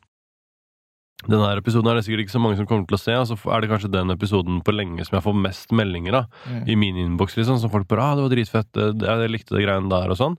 denne 1.28 1.44
her 1.50 1.58
episoden 1.60 1.84
er 1.90 1.98
det 1.98 2.06
sikkert 2.06 2.22
ikke 2.24 2.32
så 2.32 2.40
mange 2.40 2.56
som 2.56 2.64
kommer 2.68 2.86
til 2.88 2.96
å 2.96 3.00
se, 3.00 3.12
og 3.12 3.26
så 3.28 3.34
er 3.52 3.60
det 3.60 3.68
kanskje 3.68 3.90
den 3.92 4.08
episoden 4.14 4.62
på 4.64 4.72
lenge 4.72 5.04
som 5.04 5.18
jeg 5.18 5.24
får 5.26 5.34
mest 5.36 5.72
meldinger 5.76 6.14
av 6.22 6.30
Mm. 6.48 6.62
i 6.72 6.76
min 6.80 6.96
innboks, 6.96 7.34
liksom, 7.36 7.58
som 7.60 7.68
folk 7.72 7.86
bare 7.88 8.00
ah, 8.00 8.14
'Det 8.16 8.22
var 8.24 8.30
dritfett. 8.32 8.68
det- 8.72 8.98
det- 8.98 9.06
Jeg 9.08 9.30
likte 9.30 9.52
det 9.56 9.64
greiene 9.66 9.90
der', 9.90 10.10
og 10.10 10.16
sånn. 10.16 10.36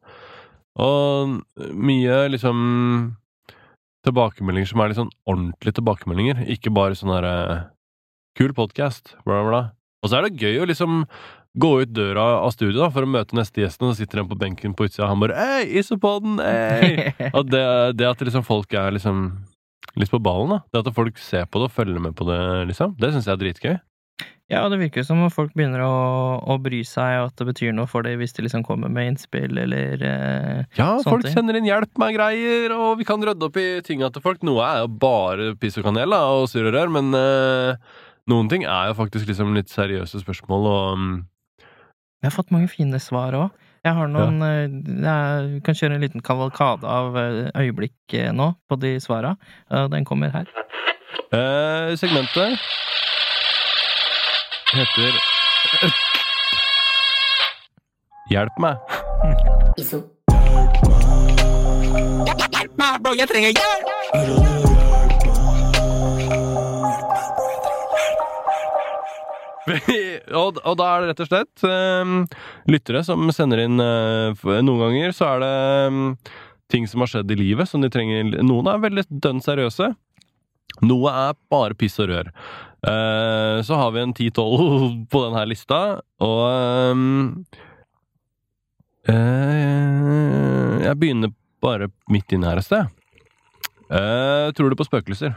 Og 0.81 1.43
mye 1.73 2.29
liksom 2.33 3.15
tilbakemeldinger 4.05 4.67
som 4.67 4.81
er 4.81 4.87
litt 4.89 4.97
sånn 4.97 5.13
ordentlige 5.29 5.75
tilbakemeldinger, 5.77 6.47
ikke 6.49 6.73
bare 6.73 6.95
sånn 6.97 7.13
derre 7.13 7.69
'Kul 8.35 8.53
podkast', 8.53 9.13
bla, 9.23 9.43
bla. 9.45 9.71
Og 10.01 10.09
så 10.09 10.17
er 10.17 10.27
det 10.27 10.41
gøy 10.41 10.63
å 10.63 10.67
liksom 10.69 11.03
gå 11.61 11.71
ut 11.83 11.91
døra 11.91 12.23
av 12.45 12.53
studio 12.55 12.79
da, 12.79 12.89
for 12.93 13.05
å 13.05 13.11
møte 13.11 13.35
neste 13.37 13.61
gjesten, 13.61 13.89
og 13.89 13.93
så 13.93 14.01
sitter 14.01 14.21
han 14.21 14.29
på 14.29 14.39
benken 14.39 14.73
på 14.77 14.87
utsida, 14.87 15.05
og 15.05 15.11
han 15.11 15.23
bare 15.23 15.35
'Hei, 15.37 15.79
Isopoden! 15.81 16.39
Hei!' 16.39 17.11
og 17.37 17.51
det, 17.51 17.63
det 17.99 18.07
at 18.07 18.23
liksom 18.23 18.45
folk 18.47 18.71
er 18.73 18.95
liksom 18.95 19.25
litt 19.99 20.11
på 20.11 20.21
ballen, 20.23 20.55
da. 20.55 20.59
Det 20.71 20.87
at 20.87 20.95
folk 20.95 21.17
ser 21.19 21.45
på 21.51 21.59
det 21.59 21.69
og 21.69 21.75
følger 21.75 21.99
med 21.99 22.15
på 22.15 22.25
det, 22.29 22.39
liksom. 22.71 22.95
Det 22.99 23.11
syns 23.11 23.27
jeg 23.27 23.35
er 23.35 23.41
dritgøy. 23.43 23.79
Ja, 24.51 24.65
og 24.65 24.73
det 24.73 24.81
virker 24.81 24.99
jo 24.99 25.07
som 25.07 25.21
om 25.23 25.31
folk 25.31 25.53
begynner 25.55 25.83
å, 25.85 25.95
å 26.43 26.57
bry 26.59 26.81
seg, 26.87 27.21
og 27.21 27.29
at 27.29 27.39
det 27.39 27.47
betyr 27.53 27.71
noe 27.75 27.87
for 27.87 28.03
dem 28.03 28.19
hvis 28.19 28.35
de 28.35 28.43
liksom 28.43 28.65
kommer 28.67 28.91
med 28.91 29.13
innspill, 29.13 29.55
eller 29.63 30.03
eh, 30.03 30.63
Ja, 30.75 30.89
folk 31.05 31.23
ting. 31.23 31.35
sender 31.37 31.55
inn 31.55 31.69
hjelp 31.69 31.95
med 32.01 32.17
greier, 32.17 32.73
og 32.75 32.97
vi 32.99 33.07
kan 33.07 33.23
rydde 33.23 33.47
opp 33.47 33.59
i 33.61 33.67
tinga 33.87 34.09
til 34.11 34.23
folk. 34.23 34.43
Noe 34.43 34.65
er 34.67 34.81
jo 34.83 34.89
bare 35.03 35.53
piss 35.59 35.79
og 35.79 35.87
kanel 35.87 36.11
da, 36.11 36.23
og 36.35 36.49
surr 36.51 36.67
og 36.67 36.75
rør, 36.75 36.91
men 36.97 37.15
eh, 37.15 37.95
noen 38.29 38.49
ting 38.51 38.63
er 38.67 38.91
jo 38.91 38.97
faktisk 38.99 39.27
liksom 39.27 39.53
litt 39.57 39.69
seriøse 39.71 40.21
spørsmål, 40.21 40.67
og 40.67 40.93
um... 40.93 41.11
Vi 42.21 42.27
har 42.29 42.35
fått 42.35 42.51
mange 42.53 42.69
fine 42.69 42.99
svar 43.01 43.33
òg. 43.33 43.49
Jeg 43.81 43.97
har 43.97 44.09
noen 44.13 44.35
ja. 45.01 45.13
Jeg 45.41 45.63
kan 45.65 45.73
kjøre 45.73 45.95
en 45.97 46.03
liten 46.05 46.21
kavalkade 46.21 46.85
av 46.85 47.15
eh, 47.17 47.49
øyeblikk 47.63 48.13
eh, 48.13 48.29
nå 48.29 48.51
på 48.69 48.77
de 48.77 48.91
svara. 49.01 49.33
Eh, 49.73 49.87
Den 49.89 50.05
kommer 50.05 50.29
her. 50.29 50.45
eh, 51.33 51.95
Segmentet 51.97 52.61
heter 54.71 55.17
Hjelp 58.31 58.55
meg. 58.61 58.77
Og, 70.41 70.61
og 70.61 70.77
da 70.79 70.87
er 70.87 71.03
det 71.03 71.11
rett 71.11 71.23
og 71.25 71.29
slett 71.31 71.65
um, 71.65 72.15
lyttere 72.71 73.03
som 73.07 73.31
sender 73.35 73.63
inn 73.65 73.81
uh, 73.81 74.47
Noen 74.61 74.81
ganger 74.85 75.15
så 75.15 75.33
er 75.33 75.43
det 75.43 75.51
um, 75.91 76.05
ting 76.71 76.87
som 76.87 77.03
har 77.03 77.11
skjedd 77.11 77.31
i 77.33 77.39
livet 77.39 77.69
som 77.69 77.83
de 77.83 77.91
trenger 77.91 78.37
Noen 78.45 78.69
er 78.71 78.81
veldig 78.85 79.05
dønn 79.09 79.41
seriøse. 79.43 79.91
Noe 80.87 81.11
er 81.27 81.35
bare 81.51 81.75
piss 81.77 81.99
og 82.01 82.09
rør. 82.11 82.31
Uh, 82.81 83.61
så 83.65 83.77
har 83.77 83.91
vi 83.93 84.01
en 84.01 84.13
10-12 84.15 85.05
på 85.11 85.25
denne 85.27 85.43
lista, 85.51 85.81
og 86.23 86.39
um, 86.95 87.43
uh, 89.11 90.79
Jeg 90.81 90.97
begynner 90.97 91.35
bare 91.61 91.91
midt 92.09 92.33
inne 92.33 92.49
her 92.49 92.61
et 92.61 92.65
sted. 92.65 92.89
Uh, 93.91 94.49
tror 94.55 94.71
du 94.71 94.79
på 94.79 94.87
spøkelser? 94.87 95.35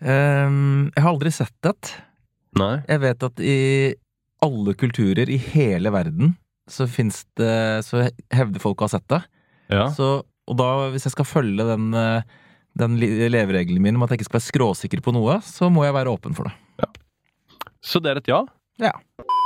Ehm, 0.00 0.90
jeg 0.94 1.04
har 1.04 1.10
aldri 1.12 1.32
sett 1.34 1.68
et. 1.68 1.92
Nei? 2.58 2.74
Jeg 2.88 3.02
vet 3.04 3.26
at 3.28 3.42
i 3.44 3.58
alle 4.44 4.74
kulturer 4.78 5.30
i 5.30 5.36
hele 5.52 5.92
verden 5.92 6.34
så 6.70 6.86
fins 6.88 7.24
det 7.38 7.82
Så 7.84 8.04
hevder 8.32 8.62
folk 8.62 8.80
å 8.80 8.86
ha 8.86 8.92
sett 8.92 9.06
det. 9.10 9.20
Ja. 9.74 9.88
Så, 9.94 10.22
og 10.22 10.56
da, 10.58 10.68
hvis 10.94 11.06
jeg 11.08 11.14
skal 11.16 11.26
følge 11.26 11.66
den, 11.66 11.90
eh, 11.98 12.22
den 12.78 12.96
leveregelen 13.00 13.82
min 13.82 13.98
om 13.98 14.06
at 14.06 14.14
jeg 14.14 14.20
ikke 14.20 14.28
skal 14.30 14.38
være 14.38 14.48
skråsikker 14.48 15.02
på 15.02 15.14
noe, 15.14 15.40
så 15.46 15.70
må 15.70 15.84
jeg 15.86 15.96
være 15.98 16.14
åpen 16.14 16.36
for 16.36 16.46
det. 16.46 16.54
Så 17.80 18.00
det 18.02 18.12
er 18.12 18.20
et 18.20 18.28
ja? 18.28 18.40
Ja. 18.80 18.92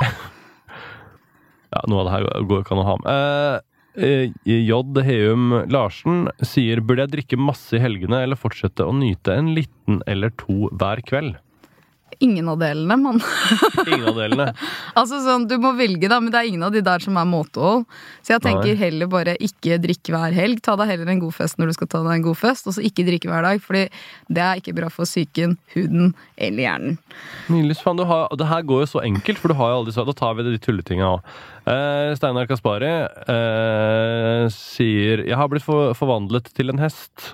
ja, 1.72 1.82
noe 1.90 2.02
av 2.02 2.08
det 2.08 2.14
her 2.16 2.46
går 2.50 2.64
ikke 2.64 2.74
an 2.76 2.82
å 2.82 2.86
ha 2.88 2.96
med. 3.00 3.08
Uh, 3.08 3.73
J. 3.94 4.74
Heum 5.06 5.52
Larsen 5.70 6.24
sier 6.42 6.80
Burde 6.82 7.04
jeg 7.04 7.12
drikke 7.12 7.38
masse 7.38 7.76
i 7.76 7.82
helgene 7.82 8.24
eller 8.24 8.38
fortsette 8.38 8.82
å 8.82 8.94
nyte 8.96 9.36
en 9.38 9.52
liten 9.54 10.00
eller 10.10 10.34
to 10.40 10.66
hver 10.74 11.02
kveld? 11.06 11.38
Ingen 12.22 12.48
av 12.52 12.58
delene, 12.60 12.96
mann. 13.00 13.20
Ingen 13.86 14.08
av 14.10 14.18
delene. 14.18 14.46
altså 15.00 15.20
sånn, 15.24 15.46
Du 15.50 15.56
må 15.62 15.74
velge, 15.78 16.08
da, 16.10 16.20
men 16.22 16.32
det 16.34 16.40
er 16.40 16.50
ingen 16.50 16.66
av 16.66 16.74
de 16.74 16.82
der 16.84 17.02
som 17.04 17.18
er 17.20 17.28
måtehold. 17.28 17.84
Så 18.24 18.34
jeg 18.34 18.44
tenker 18.44 18.70
Nei. 18.72 18.78
heller 18.80 19.10
bare 19.10 19.36
ikke 19.42 19.78
drikke 19.82 20.14
hver 20.14 20.36
helg. 20.36 20.62
Ta 20.64 20.76
deg 20.80 20.92
heller 20.94 21.12
en 21.12 21.22
god 21.24 21.36
fest 21.36 21.60
når 21.60 21.72
du 21.72 21.76
skal 21.78 21.90
ta 21.92 22.02
deg 22.06 22.18
en 22.18 22.26
god 22.28 22.40
fest, 22.40 22.68
og 22.70 22.76
så 22.76 22.84
ikke 22.86 23.06
drikke 23.08 23.30
hver 23.32 23.46
dag. 23.46 23.62
Fordi 23.64 23.84
det 24.38 24.44
er 24.44 24.62
ikke 24.62 24.76
bra 24.76 24.90
for 24.92 25.08
psyken, 25.08 25.58
huden 25.74 26.14
eller 26.36 26.66
hjernen. 26.66 26.98
Nils, 27.52 27.82
faen, 27.84 28.00
du 28.00 28.06
har, 28.08 28.26
det 28.38 28.50
her 28.50 28.66
går 28.66 28.84
jo 28.84 28.90
så 28.96 29.04
enkelt, 29.04 29.40
for 29.40 29.52
du 29.52 29.58
har 29.58 29.72
jo 29.72 29.80
alle 29.80 29.90
disse 29.90 30.04
Da 30.04 30.16
tar 30.16 30.34
vi 30.38 30.46
de 30.46 30.58
tulletinga 30.62 31.14
òg. 31.14 31.32
Eh, 31.64 32.10
Steinar 32.18 32.48
Kaspari 32.50 32.90
eh, 32.92 34.42
sier 34.52 35.22
Jeg 35.24 35.38
har 35.40 35.48
blitt 35.48 35.64
for, 35.64 35.94
forvandlet 35.96 36.50
til 36.56 36.72
en 36.72 36.82
hest. 36.82 37.32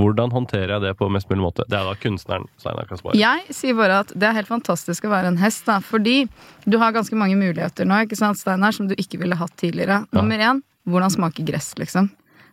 Hvordan 0.00 0.32
håndterer 0.32 0.72
jeg 0.76 0.80
det 0.86 0.92
på 0.98 1.08
mest 1.12 1.28
mulig 1.30 1.42
måte? 1.44 1.64
Det 1.68 1.76
er 1.78 1.84
da 1.84 1.94
kunstneren 2.00 2.46
Steinar 2.60 2.86
kan 2.88 2.98
svare. 3.00 3.18
Jeg 3.20 3.54
sier 3.54 3.76
bare 3.78 4.00
at 4.04 4.12
det 4.16 4.26
er 4.30 4.32
helt 4.38 4.48
fantastisk 4.48 5.04
å 5.04 5.10
være 5.12 5.30
en 5.34 5.36
hest, 5.42 5.66
da, 5.68 5.78
fordi 5.84 6.28
du 6.66 6.78
har 6.80 6.92
ganske 6.96 7.14
mange 7.18 7.36
muligheter 7.36 7.84
nå, 7.88 8.00
ikke 8.06 8.16
sant, 8.18 8.38
Steinar, 8.40 8.72
som 8.76 8.88
du 8.88 8.94
ikke 8.96 9.20
ville 9.20 9.36
hatt 9.36 9.52
tidligere. 9.60 10.02
Ja. 10.08 10.16
Nummer 10.20 10.38
én, 10.50 10.62
hvordan 10.88 11.10
smaker 11.12 11.44
gress, 11.46 11.74
liksom? 11.78 12.10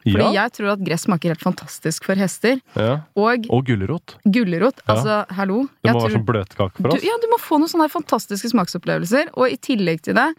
Fordi 0.07 0.23
Ja. 0.23 0.45
jeg 0.47 0.51
tror 0.55 0.69
at 0.71 0.83
gress 0.87 1.03
smaker 1.03 1.33
helt 1.33 1.41
fantastisk 1.43 2.05
for 2.05 2.15
hester. 2.15 2.61
Ja. 2.77 3.01
Og 3.17 3.47
Og 3.51 3.65
gulrot. 3.65 4.15
gulrot. 4.23 4.79
Ja. 4.87 4.93
Altså, 4.93 5.25
hallo. 5.35 5.67
Det 5.83 5.91
må 5.91 6.01
være 6.05 6.15
sånn 6.15 6.25
bløtkake 6.25 6.77
for 6.77 6.89
du, 6.89 6.95
oss. 6.95 7.03
ja, 7.03 7.17
du 7.21 7.27
må 7.27 7.37
få 7.39 7.59
noen 7.59 7.67
sånne 7.67 7.89
fantastiske 7.91 8.51
smaksopplevelser. 8.53 9.31
Og 9.35 9.51
i 9.51 9.57
tillegg 9.57 10.01
til 10.03 10.13
det, 10.15 10.29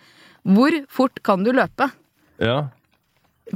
hvor 0.46 0.72
fort 0.88 1.22
kan 1.22 1.44
du 1.44 1.52
løpe? 1.52 1.90
Ja. 2.40 2.68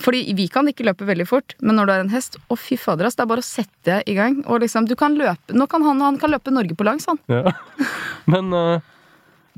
Fordi 0.00 0.22
vi 0.36 0.46
kan 0.48 0.68
ikke 0.70 0.86
løpe 0.86 1.04
veldig 1.08 1.26
fort, 1.28 1.54
men 1.60 1.76
når 1.76 1.88
du 1.88 1.92
er 1.92 2.04
en 2.04 2.12
hest, 2.12 2.38
å 2.48 2.56
fy 2.56 2.78
fader, 2.80 3.08
ass, 3.08 3.18
det 3.18 3.26
er 3.26 3.32
bare 3.32 3.44
å 3.44 3.46
sette 3.46 3.98
i 4.08 4.14
gang. 4.16 4.38
Og 4.46 4.62
liksom, 4.64 4.86
du 4.88 4.94
kan 4.98 5.18
løpe, 5.18 5.52
nå 5.52 5.66
kan 5.68 5.84
han, 5.84 6.00
han 6.00 6.20
kan 6.20 6.32
løpe 6.32 6.54
Norge 6.54 6.76
på 6.78 6.86
langs, 6.88 7.08
han. 7.10 7.20
ja. 7.32 7.52
Men 8.32 8.54
uh, 8.54 8.78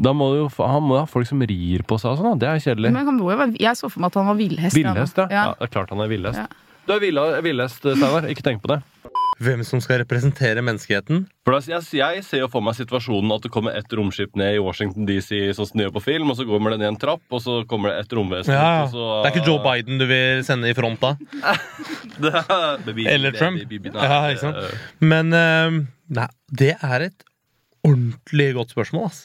da 0.01 0.11
må 0.17 0.31
du 0.33 0.39
jo 0.41 0.47
Han 0.59 0.87
må 0.89 0.97
ha 0.97 1.05
folk 1.07 1.29
som 1.29 1.43
rir 1.45 1.85
på 1.87 1.99
seg 2.01 2.15
og 2.15 2.19
sånn, 2.19 2.33
da. 2.33 2.41
Det 2.41 2.49
er 2.51 2.63
kjedelig. 2.65 2.91
Men 2.97 3.07
han 3.11 3.19
må 3.21 3.31
jo 3.31 3.39
være, 3.39 3.55
jeg 3.61 3.79
så 3.79 3.91
for 3.93 4.03
meg 4.03 4.11
at 4.11 4.19
han 4.19 4.31
var 4.33 4.41
villhest. 4.41 4.79
Villhest, 4.79 5.21
ja. 5.23 5.29
ja. 5.31 5.45
ja. 5.51 5.55
Det 5.61 5.69
er 5.69 5.75
klart 5.77 5.95
han 5.95 6.03
er 6.03 6.11
villhest. 6.11 6.43
Ja. 6.43 6.81
Du 6.85 6.97
er 6.97 7.41
villhest, 7.45 7.81
Steinar. 7.81 8.27
Ikke 8.29 8.45
tenk 8.45 8.65
på 8.65 8.75
det. 8.75 8.81
Hvem 9.43 9.65
som 9.67 9.81
skal 9.83 9.99
representere 10.05 10.63
menneskeheten? 10.63 11.25
For 11.45 11.57
jeg, 11.67 11.83
ser 12.25 12.39
jo 12.45 12.49
for 12.53 12.63
meg 12.63 12.77
situasjonen 12.79 13.33
at 13.35 13.43
det 13.43 13.51
kommer 13.55 13.75
et 13.75 13.91
romskip 13.99 14.37
ned 14.39 14.55
i 14.57 14.63
Washington 14.63 15.09
DC, 15.09 15.33
sånn 15.57 15.67
som 15.71 15.81
de 15.81 15.87
gjør 15.89 15.95
på 15.97 16.03
film, 16.05 16.31
og 16.31 16.39
så 16.39 16.47
går 16.47 16.63
det 16.71 16.79
ned 16.85 16.89
en 16.93 17.01
trapp, 17.03 17.25
og 17.35 17.43
så 17.43 17.57
kommer 17.71 17.91
det 17.91 18.05
et 18.05 18.15
romvesen 18.15 18.55
Ja, 18.55 18.87
så 18.93 19.09
Det 19.25 19.33
er 19.33 19.35
ikke 19.35 19.47
Joe 19.51 19.63
Biden 19.65 19.99
du 19.99 20.07
vil 20.07 20.45
sende 20.47 20.71
i 20.71 20.77
front 20.79 21.03
da? 21.03 21.15
Det 22.23 22.31
er- 22.31 23.13
Eller 23.17 23.35
Trump? 23.35 23.59
Ja, 23.59 24.21
ikke 24.31 24.41
sant? 24.45 24.81
Men 25.03 25.33
eh, 25.35 25.81
nei, 26.15 26.29
det 26.55 26.77
er 26.79 27.09
et 27.11 27.27
ordentlig 27.85 28.53
godt 28.55 28.71
spørsmål, 28.77 29.11
ass. 29.11 29.25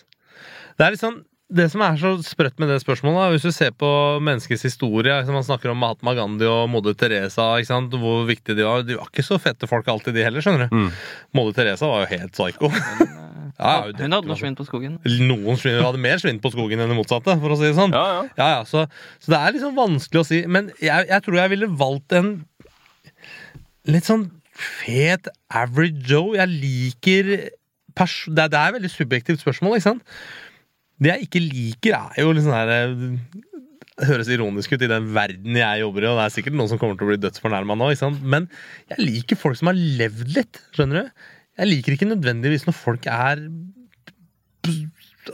Det 0.80 0.86
er 0.88 0.96
litt 0.96 1.04
sånn 1.04 1.22
det 1.50 1.66
som 1.74 1.82
er 1.82 1.96
så 1.98 2.12
sprøtt 2.22 2.60
med 2.62 2.70
det 2.70 2.78
spørsmålet, 2.84 3.32
hvis 3.34 3.46
du 3.48 3.52
ser 3.56 3.72
på 3.74 3.88
menneskets 4.22 4.62
historie 4.68 5.10
liksom 5.18 5.34
Man 5.34 5.46
snakker 5.48 5.72
om 5.74 5.80
Mahatma 5.82 6.14
Gandhi 6.14 6.46
og 6.46 6.68
Moder 6.70 6.94
Teresa, 6.94 7.56
ikke 7.58 7.72
sant? 7.72 7.96
hvor 7.98 8.28
viktige 8.30 8.56
de 8.60 8.68
var. 8.68 8.84
De 8.86 8.98
var 9.00 9.10
ikke 9.10 9.26
så 9.26 9.40
fette 9.42 9.66
folk 9.70 9.88
alltid, 9.90 10.14
de 10.14 10.24
heller. 10.28 10.42
skjønner 10.46 10.68
du 10.70 10.76
Mm. 10.76 10.92
Moder 11.34 11.58
Teresa 11.58 11.88
var 11.90 12.06
jo 12.06 12.12
helt 12.18 12.32
psyko. 12.38 12.70
Ja, 13.60 13.82
Hun 13.92 14.14
hadde 14.14 14.30
noe 14.30 14.38
svinn 14.40 14.56
på 14.56 14.64
skogen. 14.64 14.94
Noen 15.28 15.58
svin 15.60 15.82
hadde 15.84 16.00
mer 16.00 16.16
svinn 16.22 16.38
på 16.40 16.48
skogen 16.54 16.80
enn 16.80 16.88
det 16.94 16.96
motsatte, 16.96 17.34
for 17.42 17.52
å 17.52 17.58
si 17.60 17.66
det 17.68 17.74
sånn. 17.76 17.92
Ja, 17.92 18.04
ja. 18.14 18.22
Ja, 18.38 18.46
ja, 18.54 18.60
så, 18.64 18.86
så 19.20 19.34
det 19.34 19.40
er 19.42 19.52
liksom 19.58 19.74
vanskelig 19.76 20.22
å 20.22 20.28
si. 20.30 20.40
Men 20.48 20.70
jeg, 20.80 21.10
jeg 21.10 21.26
tror 21.26 21.36
jeg 21.42 21.52
ville 21.58 21.68
valgt 21.82 22.16
en 22.16 22.30
litt 23.90 24.08
sånn 24.08 24.30
fet 24.56 25.28
average 25.52 26.06
Joe. 26.08 26.38
Jeg 26.40 26.54
liker 26.54 27.32
pers 28.00 28.16
det, 28.30 28.46
er- 28.46 28.54
det 28.54 28.62
er 28.62 28.70
et 28.72 28.78
veldig 28.80 28.94
subjektivt 28.94 29.44
spørsmål, 29.44 29.76
ikke 29.76 29.90
sant? 29.90 30.16
Det 31.00 31.14
jeg 31.14 31.28
ikke 31.28 31.42
liker, 31.44 31.96
er 31.96 32.26
jo 32.26 32.34
litt 32.36 32.46
sånn 32.46 32.58
her 32.58 32.70
det 34.00 34.08
høres 34.08 34.30
ironisk 34.32 34.72
ut 34.76 34.84
i 34.86 34.90
den 34.92 35.10
verden 35.16 35.58
jeg 35.60 35.82
jobber 35.82 36.06
i, 36.06 36.08
og 36.12 36.20
det 36.20 36.26
er 36.26 36.34
sikkert 36.36 36.56
noen 36.56 36.72
som 36.72 36.80
kommer 36.80 37.00
til 37.00 37.08
å 37.08 37.12
bli 37.12 37.20
dødsfornærma 37.20 37.76
nå, 37.80 37.90
ikke 37.92 38.04
sant? 38.06 38.22
men 38.24 38.48
jeg 38.92 39.04
liker 39.04 39.40
folk 39.40 39.60
som 39.60 39.72
har 39.72 39.80
levd 39.80 40.32
litt, 40.38 40.62
skjønner 40.76 41.04
du? 41.04 41.26
Jeg 41.60 41.72
liker 41.74 41.96
ikke 41.96 42.08
nødvendigvis 42.08 42.64
når 42.68 42.78
folk 42.78 43.10
er 43.12 43.42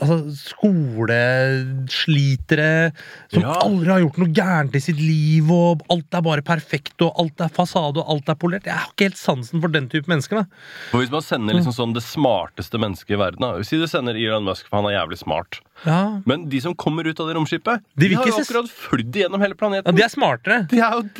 altså, 0.00 0.30
skoleslitere 0.36 2.92
som 3.32 3.42
Ja. 3.42 3.52
aldri 3.62 3.86
har 3.90 4.00
gjort 4.00 4.18
noe 4.18 4.28
gærent 4.32 4.74
i 4.74 4.78
sitt 4.80 4.98
liv, 5.00 5.50
og 5.50 5.80
alt 5.90 6.12
er 6.14 6.20
bare 6.22 6.42
perfekt, 6.42 7.00
og 7.02 7.12
alt 7.18 7.40
er 7.40 7.48
fasade, 7.48 7.96
og 7.98 8.08
alt 8.08 8.28
er 8.28 8.34
polert. 8.34 8.64
Jeg 8.64 8.72
har 8.74 8.86
ikke 8.92 9.04
helt 9.10 9.16
sansen 9.18 9.60
for 9.60 9.68
den 9.68 9.88
type 9.88 10.06
mennesker. 10.08 10.36
da. 10.36 10.44
For 10.90 10.98
Hvis 11.00 11.10
man 11.10 11.22
sender 11.22 11.54
liksom 11.54 11.72
sånn 11.72 11.94
det 11.94 12.02
smarteste 12.02 12.78
mennesket 12.78 13.10
i 13.10 13.16
verden 13.16 13.40
da. 13.40 13.62
Si 13.62 13.76
du 13.76 13.86
sender 13.86 14.14
Elon 14.16 14.44
Musk, 14.44 14.66
for 14.68 14.76
han 14.82 14.90
er 14.92 14.96
jævlig 15.06 15.18
smart. 15.18 15.60
Ja, 15.84 16.20
Men 16.24 16.48
de 16.48 16.60
som 16.60 16.74
kommer 16.74 17.04
ut 17.06 17.20
av 17.20 17.26
det 17.28 17.36
romskipet, 17.36 17.80
De 17.98 18.08
de, 18.08 18.14
har 18.14 18.24
jo 18.26 18.32
akkurat 18.32 18.68
flydd 18.70 19.12
gjennom 19.12 19.40
hele 19.40 19.50
ja 19.52 19.54
planeten. 19.54 19.94
De 19.94 20.02
er 20.02 20.08
smartere. 20.08 20.66
De 20.68 20.78
er 20.78 20.90
jo 20.92 21.02
Ja, 21.02 21.02
ja. 21.02 21.10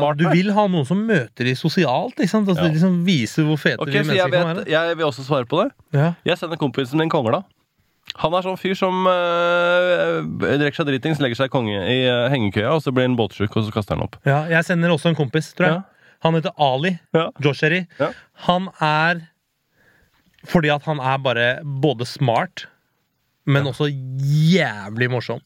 dritsmarte. 0.00 0.16
Du 0.18 0.28
vil 0.30 0.52
ha 0.52 0.66
noen 0.66 0.84
som 0.86 1.06
møter 1.06 1.44
de 1.44 1.54
sosialt, 1.54 2.14
ikke 2.18 2.28
sant? 2.28 2.48
Altså, 2.48 2.62
Ja. 2.62 2.68
de 2.68 2.74
liksom 2.78 3.04
viser 3.04 3.44
hvor 3.44 3.56
fete 3.58 3.78
okay, 3.80 3.92
vi 4.02 4.08
mennesker 4.10 4.30
vet, 4.30 4.32
kan 4.32 4.56
være. 4.56 4.66
jeg 4.68 4.96
vil 4.96 5.06
også 5.06 5.22
svare 5.24 5.44
på 5.46 5.62
det. 5.62 5.72
Ja. 5.92 6.14
Jeg 6.24 6.38
sender 6.38 6.56
kompisen 6.56 6.96
min 6.98 7.08
kongla. 7.08 7.44
Han 8.20 8.34
er 8.36 8.44
sånn 8.44 8.58
fyr 8.60 8.74
som 8.76 9.06
øh, 9.08 10.18
drikker 10.58 10.76
seg 10.82 10.88
dritings, 10.90 11.20
legger 11.22 11.38
seg 11.44 11.52
konge 11.52 11.78
i 11.80 12.02
øh, 12.10 12.26
hengekøya, 12.32 12.74
og 12.76 12.82
så 12.84 12.92
blir 12.92 13.06
han 13.08 13.16
båtsjuk, 13.16 13.54
og 13.56 13.64
så 13.68 13.72
kaster 13.72 13.96
han 13.96 14.04
opp. 14.04 14.18
ja, 14.28 14.42
jeg 14.52 14.66
sender 14.68 14.92
også 14.92 15.08
en 15.12 15.16
kompis, 15.18 15.52
tror 15.56 15.68
jeg. 15.68 15.78
Ja. 15.80 16.16
Han 16.26 16.36
heter 16.38 16.52
Ali 16.62 16.92
Ja. 17.16 17.30
Josheri. 17.42 17.86
Ja. 17.98 18.12
Han 18.46 18.68
er 18.80 19.24
Fordi 20.46 20.68
at 20.74 20.82
han 20.86 20.98
er 21.00 21.18
bare 21.22 21.46
både 21.64 22.06
smart, 22.06 22.66
men 23.46 23.66
også 23.70 23.86
jævlig 23.90 25.08
morsom. 25.10 25.40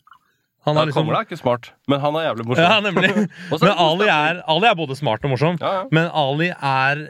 Han 0.66 0.74
Ja, 0.74 0.80
har 0.80 0.86
liksom 0.88 1.08
er 1.12 1.20
ikke 1.22 1.36
smart, 1.38 1.68
men 1.88 2.00
han 2.00 2.16
er 2.16 2.24
jævlig 2.30 2.46
morsom. 2.48 2.64
Ja, 2.64 2.80
nemlig. 2.82 3.10
Men 3.52 3.68
er 3.70 3.76
Ali 3.78 4.08
er, 4.10 4.40
Ali 4.50 4.66
er 4.66 4.74
både 4.74 4.96
smart 4.98 5.22
og 5.24 5.30
morsom. 5.30 5.58
Ja, 5.60 5.72
ja. 5.76 5.84
Men 5.92 6.08
Ali 6.12 6.48
er 6.50 7.06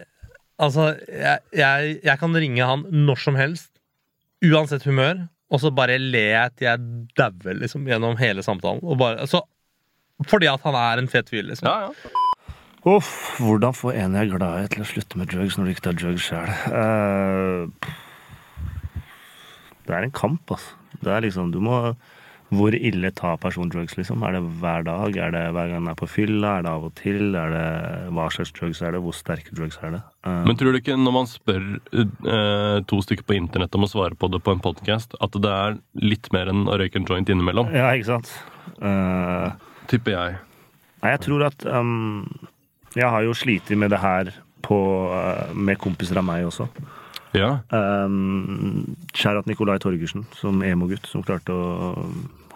Altså, 0.59 0.95
jeg, 1.13 1.39
jeg, 1.53 1.97
jeg 2.05 2.19
kan 2.19 2.33
ringe 2.37 2.65
han 2.65 2.85
når 2.89 3.19
som 3.21 3.35
helst, 3.37 3.69
uansett 4.45 4.85
humør, 4.89 5.27
og 5.47 5.63
så 5.63 5.71
bare 5.75 5.99
ler 6.03 6.33
jeg 6.33 6.55
til 6.57 6.67
jeg 6.67 6.79
dauer 7.19 7.61
liksom, 7.61 7.85
gjennom 7.87 8.17
hele 8.19 8.43
samtalen. 8.43 8.83
Og 8.83 8.99
bare, 8.99 9.27
så, 9.31 9.43
fordi 10.27 10.49
at 10.51 10.65
han 10.67 10.79
er 10.79 11.03
en 11.03 11.11
fet 11.11 11.31
fyr, 11.31 11.45
liksom. 11.47 11.69
Ja, 11.71 11.89
ja. 11.89 12.25
Uff, 12.87 13.41
hvordan 13.43 13.75
få 13.75 13.91
en 13.99 14.15
jeg 14.15 14.29
er 14.29 14.39
glad 14.39 14.65
i 14.65 14.69
til 14.71 14.85
å 14.85 14.87
slutte 14.87 15.19
med 15.19 15.31
drugs 15.33 15.57
når 15.59 15.67
du 15.67 15.73
ikke 15.73 15.87
tar 15.89 15.97
drugs 15.99 16.29
sjøl? 16.29 16.53
det 19.87 19.95
er 19.95 20.07
en 20.07 20.15
kamp, 20.15 20.55
altså. 20.55 20.79
Det 21.03 21.11
er 21.13 21.27
liksom, 21.27 21.51
du 21.55 21.59
må 21.63 21.81
Hvor 22.55 22.71
ille 22.79 23.11
tar 23.11 23.41
personen 23.43 23.73
drugs, 23.73 23.97
liksom? 23.99 24.23
Er 24.23 24.37
det 24.37 24.43
hver 24.61 24.85
dag? 24.87 25.17
Er 25.19 25.33
det 25.35 25.41
hver 25.57 25.71
gang 25.73 25.81
den 25.83 25.91
er 25.91 25.97
på 25.99 26.07
fylla? 26.07 26.53
Er 26.59 26.67
det 26.67 26.71
av 26.71 26.85
og 26.87 26.93
til? 26.95 27.35
Er 27.35 27.51
det, 27.51 27.63
hva 28.15 28.29
slags 28.31 28.53
drugs 28.55 28.83
er 28.87 28.95
det? 28.95 29.01
Hvor 29.03 29.17
sterke 29.19 29.51
drugs 29.57 29.81
er 29.83 29.97
det? 29.97 30.03
Uh, 30.23 30.45
Men 30.47 30.59
tror 30.61 30.71
du 30.71 30.79
ikke 30.79 30.95
når 30.95 31.17
man 31.17 31.27
spør 31.27 31.65
uh, 31.91 32.79
to 32.87 33.01
stykker 33.03 33.27
på 33.27 33.35
internett 33.35 33.75
om 33.75 33.87
å 33.87 33.91
svare 33.91 34.15
på 34.15 34.31
det 34.31 34.43
på 34.47 34.55
en 34.55 34.63
podcast, 34.63 35.19
at 35.19 35.35
det 35.43 35.51
er 35.51 35.79
litt 35.99 36.31
mer 36.37 36.53
enn 36.53 36.69
å 36.71 36.79
røyke 36.79 37.03
en 37.03 37.09
joint 37.11 37.35
innimellom? 37.35 37.73
ja, 37.75 37.91
ikke 37.99 38.13
sant? 38.15 38.31
Uh, 38.79 39.51
Tipper 39.91 40.15
jeg. 40.15 40.39
Nei, 41.03 41.13
jeg 41.17 41.23
tror 41.27 41.45
at 41.47 41.67
um, 41.71 42.25
Jeg 42.97 43.11
har 43.11 43.23
jo 43.27 43.35
slitt 43.37 43.71
med 43.79 43.91
det 43.91 44.01
her 44.03 44.31
på, 44.67 44.79
med 45.55 45.79
kompiser 45.83 46.19
av 46.19 46.27
meg 46.27 46.47
også. 46.47 46.67
Ja. 47.35 47.59
Um, 47.71 48.97
Kjære 49.17 49.43
Nikolai 49.51 49.79
Torgersen, 49.83 50.27
som 50.37 50.63
emo-gutt, 50.65 51.09
som 51.11 51.25
klarte 51.27 51.53
å 51.53 52.07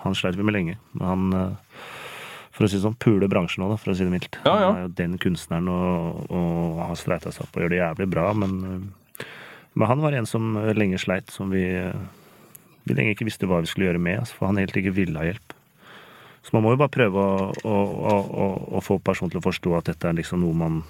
Han 0.01 0.15
sleit 0.17 0.39
vi 0.39 0.45
med 0.47 0.55
lenge. 0.55 0.77
Men 0.95 1.07
han, 1.07 1.25
uh, 1.35 1.89
for 2.57 2.65
å 2.65 2.71
si 2.71 2.79
det 2.79 2.85
sånn, 2.87 2.97
puler 3.03 3.29
bransjen 3.29 3.67
òg, 3.67 3.75
for 3.83 3.93
å 3.93 3.97
si 3.99 4.07
det 4.07 4.15
mildt. 4.15 4.39
Ja, 4.47 4.55
ja. 4.63 4.71
Han 4.71 4.79
er 4.79 4.87
jo 4.87 4.95
den 4.97 5.19
kunstneren 5.21 5.69
og, 5.69 6.23
og 6.33 6.81
har 6.87 6.97
streita 6.97 7.33
seg 7.35 7.45
opp 7.45 7.59
og 7.59 7.67
gjør 7.67 7.75
det 7.75 7.83
jævlig 7.83 8.09
bra, 8.15 8.31
men 8.33 8.57
uh, 8.65 8.81
Men 9.75 9.87
han 9.87 10.01
var 10.03 10.13
en 10.19 10.27
som 10.27 10.57
lenge 10.75 10.99
sleit, 10.99 11.31
som 11.31 11.53
vi, 11.53 11.63
uh, 11.63 11.95
vi 12.85 12.95
lenge 12.97 13.13
ikke 13.15 13.29
visste 13.29 13.47
hva 13.47 13.61
vi 13.63 13.69
skulle 13.71 13.87
gjøre 13.87 14.01
med, 14.03 14.19
altså, 14.19 14.35
for 14.39 14.49
han 14.51 14.59
helt 14.59 14.75
ikke 14.77 14.95
ville 14.97 15.19
ha 15.21 15.29
hjelp. 15.29 15.53
Så 16.43 16.57
man 16.57 16.65
må 16.65 16.73
jo 16.73 16.81
bare 16.81 16.91
prøve 16.91 17.21
å, 17.21 17.53
å, 17.69 17.77
å, 18.17 18.47
å 18.79 18.81
få 18.81 18.97
personen 19.05 19.31
til 19.31 19.39
å 19.39 19.45
forstå 19.45 19.77
at 19.77 19.93
dette 19.93 20.09
er 20.09 20.17
liksom 20.17 20.41
noe 20.41 20.57
man 20.57 20.81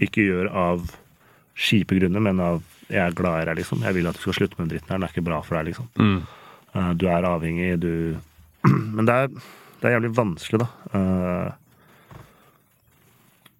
ikke 0.00 0.24
gjør 0.24 0.48
av 0.48 0.88
kjipe 1.58 1.98
grunner, 1.98 2.22
men 2.24 2.40
av 2.40 2.62
'jeg 2.88 3.04
er 3.04 3.14
glad 3.14 3.42
i 3.42 3.44
deg', 3.46 3.56
liksom. 3.56 3.82
'Jeg 3.82 3.94
vil 3.94 4.06
at 4.06 4.14
du 4.14 4.20
skal 4.20 4.34
slutte 4.34 4.56
med 4.58 4.68
den 4.68 4.78
dritten 4.78 4.88
her. 4.88 4.96
Den 4.96 5.02
er 5.04 5.12
ikke 5.12 5.24
bra 5.24 5.40
for 5.42 5.56
deg', 5.56 5.66
liksom. 5.66 5.88
Mm. 5.96 6.22
Eh, 6.74 6.92
du 6.94 7.06
er 7.06 7.22
avhengig, 7.22 7.80
du 7.80 8.16
Men 8.96 9.06
det 9.06 9.14
er, 9.14 9.28
det 9.28 9.84
er 9.84 9.94
jævlig 9.96 10.16
vanskelig, 10.16 10.60
da. 10.60 10.68
Eh, 10.94 11.52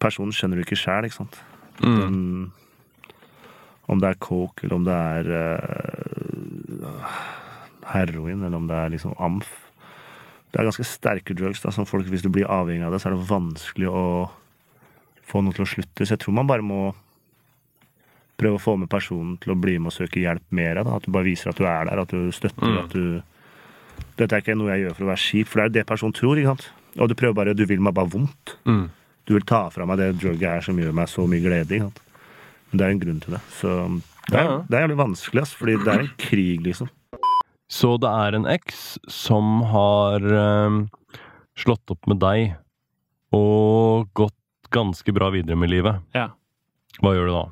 personen 0.00 0.32
skjønner 0.32 0.58
du 0.58 0.64
ikke 0.64 0.78
sjæl, 0.78 1.04
ikke 1.04 1.20
sant. 1.20 1.38
Mm. 1.82 1.98
Den, 1.98 2.52
om 3.88 4.00
det 4.02 4.10
er 4.10 4.20
coke, 4.20 4.64
eller 4.64 4.76
om 4.76 4.84
det 4.84 4.94
er 4.94 5.30
uh, 6.82 7.16
heroin, 7.94 8.42
eller 8.42 8.58
om 8.58 8.66
det 8.68 8.76
er 8.76 8.92
liksom 8.92 9.14
amf. 9.18 9.48
Det 10.52 10.60
er 10.60 10.68
ganske 10.68 10.86
sterke 10.86 11.36
drugs. 11.36 11.62
da, 11.62 11.72
som 11.72 11.86
folk, 11.86 12.06
Hvis 12.06 12.22
du 12.22 12.28
blir 12.28 12.50
avhengig 12.50 12.84
av 12.84 12.92
det, 12.92 13.00
så 13.00 13.08
er 13.08 13.16
det 13.16 13.30
vanskelig 13.30 13.88
å 13.88 14.04
få 15.28 15.42
noe 15.44 15.56
til 15.56 15.64
å 15.64 15.70
slutte. 15.72 16.04
Så 16.04 16.16
jeg 16.16 16.24
tror 16.24 16.36
man 16.36 16.48
bare 16.48 16.64
må 16.64 16.94
prøve 18.38 18.58
å 18.58 18.62
få 18.62 18.76
med 18.80 18.90
personen 18.92 19.36
til 19.42 19.54
å 19.54 19.58
bli 19.58 19.76
med 19.78 19.90
og 19.90 19.96
søke 19.96 20.22
hjelp 20.22 20.44
mer. 20.54 20.82
Da. 20.82 20.98
At 20.98 21.06
du 21.06 21.12
bare 21.14 21.26
viser 21.26 21.50
at 21.50 21.58
du 21.58 21.66
er 21.66 21.88
der, 21.88 22.02
at 22.04 22.14
du 22.14 22.30
støtter. 22.34 22.68
Mm. 22.68 22.78
at 22.84 22.94
du... 22.94 23.38
Dette 24.18 24.34
er 24.34 24.42
ikke 24.42 24.54
noe 24.58 24.70
jeg 24.72 24.84
gjør 24.84 24.94
for 24.94 25.06
å 25.06 25.10
være 25.10 25.22
kjip, 25.24 25.48
for 25.48 25.58
det 25.58 25.64
er 25.64 25.70
jo 25.70 25.76
det 25.78 25.88
personen 25.88 26.14
tror. 26.14 26.38
ikke 26.38 26.54
sant? 26.54 26.68
Og 26.98 27.10
du 27.10 27.14
prøver 27.18 27.36
bare, 27.38 27.56
du 27.58 27.64
vil 27.68 27.82
meg 27.82 27.96
bare 27.98 28.10
vondt. 28.14 28.54
Mm. 28.68 28.84
Du 29.26 29.34
vil 29.36 29.46
ta 29.46 29.64
fra 29.74 29.86
meg 29.86 29.98
det 30.00 30.12
drugget 30.22 30.46
her 30.48 30.62
som 30.64 30.78
gjør 30.78 30.94
meg 30.96 31.10
så 31.10 31.26
mye 31.30 31.42
glede. 31.44 31.74
ikke 31.74 31.88
sant? 31.90 32.00
Men 32.70 32.80
det 32.80 32.86
er 32.86 32.94
en 32.94 33.02
grunn 33.02 33.20
til 33.24 33.34
det. 33.36 33.42
Så 33.58 33.74
det 34.28 34.38
er, 34.38 34.54
det 34.68 34.76
er 34.76 34.84
jævlig 34.84 35.00
vanskelig, 35.00 35.42
ass, 35.42 35.56
fordi 35.56 35.76
det 35.82 35.92
er 35.92 36.04
en 36.04 36.14
krig, 36.20 36.64
liksom. 36.66 36.90
Så 37.68 37.94
det 38.00 38.08
er 38.08 38.36
en 38.36 38.48
eks 38.48 38.82
som 39.12 39.62
har 39.68 40.24
øh, 40.24 40.80
slått 41.58 41.92
opp 41.92 42.08
med 42.08 42.20
deg 42.22 42.56
og 43.36 44.08
gått 44.16 44.36
ganske 44.72 45.12
bra 45.16 45.28
videre 45.32 45.56
med 45.60 45.72
livet. 45.72 46.00
Ja. 46.16 46.30
Hva 47.02 47.12
gjør 47.16 47.28
du 47.28 47.34
da? 47.34 47.44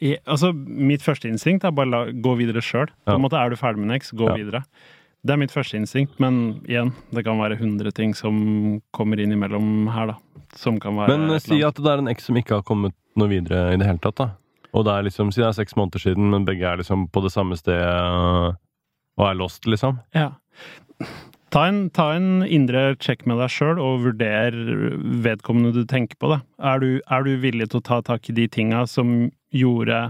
I, 0.00 0.16
altså, 0.28 0.52
mitt 0.54 1.02
første 1.04 1.28
instinkt 1.30 1.64
er 1.64 1.74
bare 1.76 1.90
la, 1.90 2.00
gå 2.12 2.36
videre 2.38 2.62
sjøl. 2.64 2.90
Ja. 3.08 3.16
er 3.16 3.50
du 3.50 3.56
ferdig 3.56 3.80
med 3.82 3.88
Nex, 3.94 4.12
gå 4.12 4.28
Ja. 4.28 4.36
videre. 4.36 4.62
Det 5.26 5.32
er 5.34 5.40
mitt 5.40 5.50
første 5.50 5.74
instinkt, 5.74 6.20
men 6.22 6.60
igjen, 6.68 6.92
det 7.10 7.24
kan 7.26 7.38
være 7.40 7.56
hundre 7.58 7.90
ting 7.90 8.14
som 8.14 8.80
kommer 8.94 9.18
inn 9.18 9.32
imellom 9.34 9.88
her, 9.90 10.06
da. 10.12 10.16
Som 10.54 10.78
kan 10.78 10.94
være 10.94 11.16
Men 11.18 11.40
si 11.40 11.62
at 11.66 11.74
det 11.74 11.86
er 11.90 11.98
en 11.98 12.08
X 12.12 12.28
som 12.28 12.36
ikke 12.38 12.60
har 12.60 12.62
kommet 12.62 12.94
noe 13.18 13.28
videre 13.32 13.72
i 13.74 13.76
det 13.80 13.86
hele 13.88 13.98
tatt, 13.98 14.20
da. 14.20 14.28
Og 14.76 14.84
det 14.86 14.92
er 14.92 15.02
liksom, 15.08 15.32
si 15.32 15.40
det 15.40 15.48
er 15.48 15.56
seks 15.56 15.74
måneder 15.74 15.98
siden, 16.04 16.30
men 16.30 16.44
begge 16.46 16.62
er 16.68 16.76
liksom 16.78 17.08
på 17.10 17.22
det 17.24 17.32
samme 17.32 17.56
stedet 17.58 18.56
og 19.16 19.24
er 19.30 19.34
lost, 19.40 19.66
liksom. 19.66 19.98
Ja. 20.14 20.34
Ta 21.54 21.66
en, 21.70 21.86
ta 21.94 22.10
en 22.16 22.42
indre 22.42 22.96
check 23.00 23.24
med 23.26 23.38
deg 23.40 23.50
sjøl, 23.54 23.78
og 23.80 24.02
vurder 24.04 24.54
vedkommende 25.24 25.72
du 25.72 25.84
tenker 25.88 26.18
på. 26.20 26.30
Da. 26.34 26.40
Er, 26.60 26.82
du, 26.82 27.00
er 27.06 27.26
du 27.26 27.36
villig 27.42 27.70
til 27.72 27.80
å 27.80 27.86
ta 27.86 28.00
tak 28.04 28.28
i 28.30 28.34
de 28.36 28.46
tinga 28.52 28.84
som 28.90 29.30
gjorde 29.56 30.00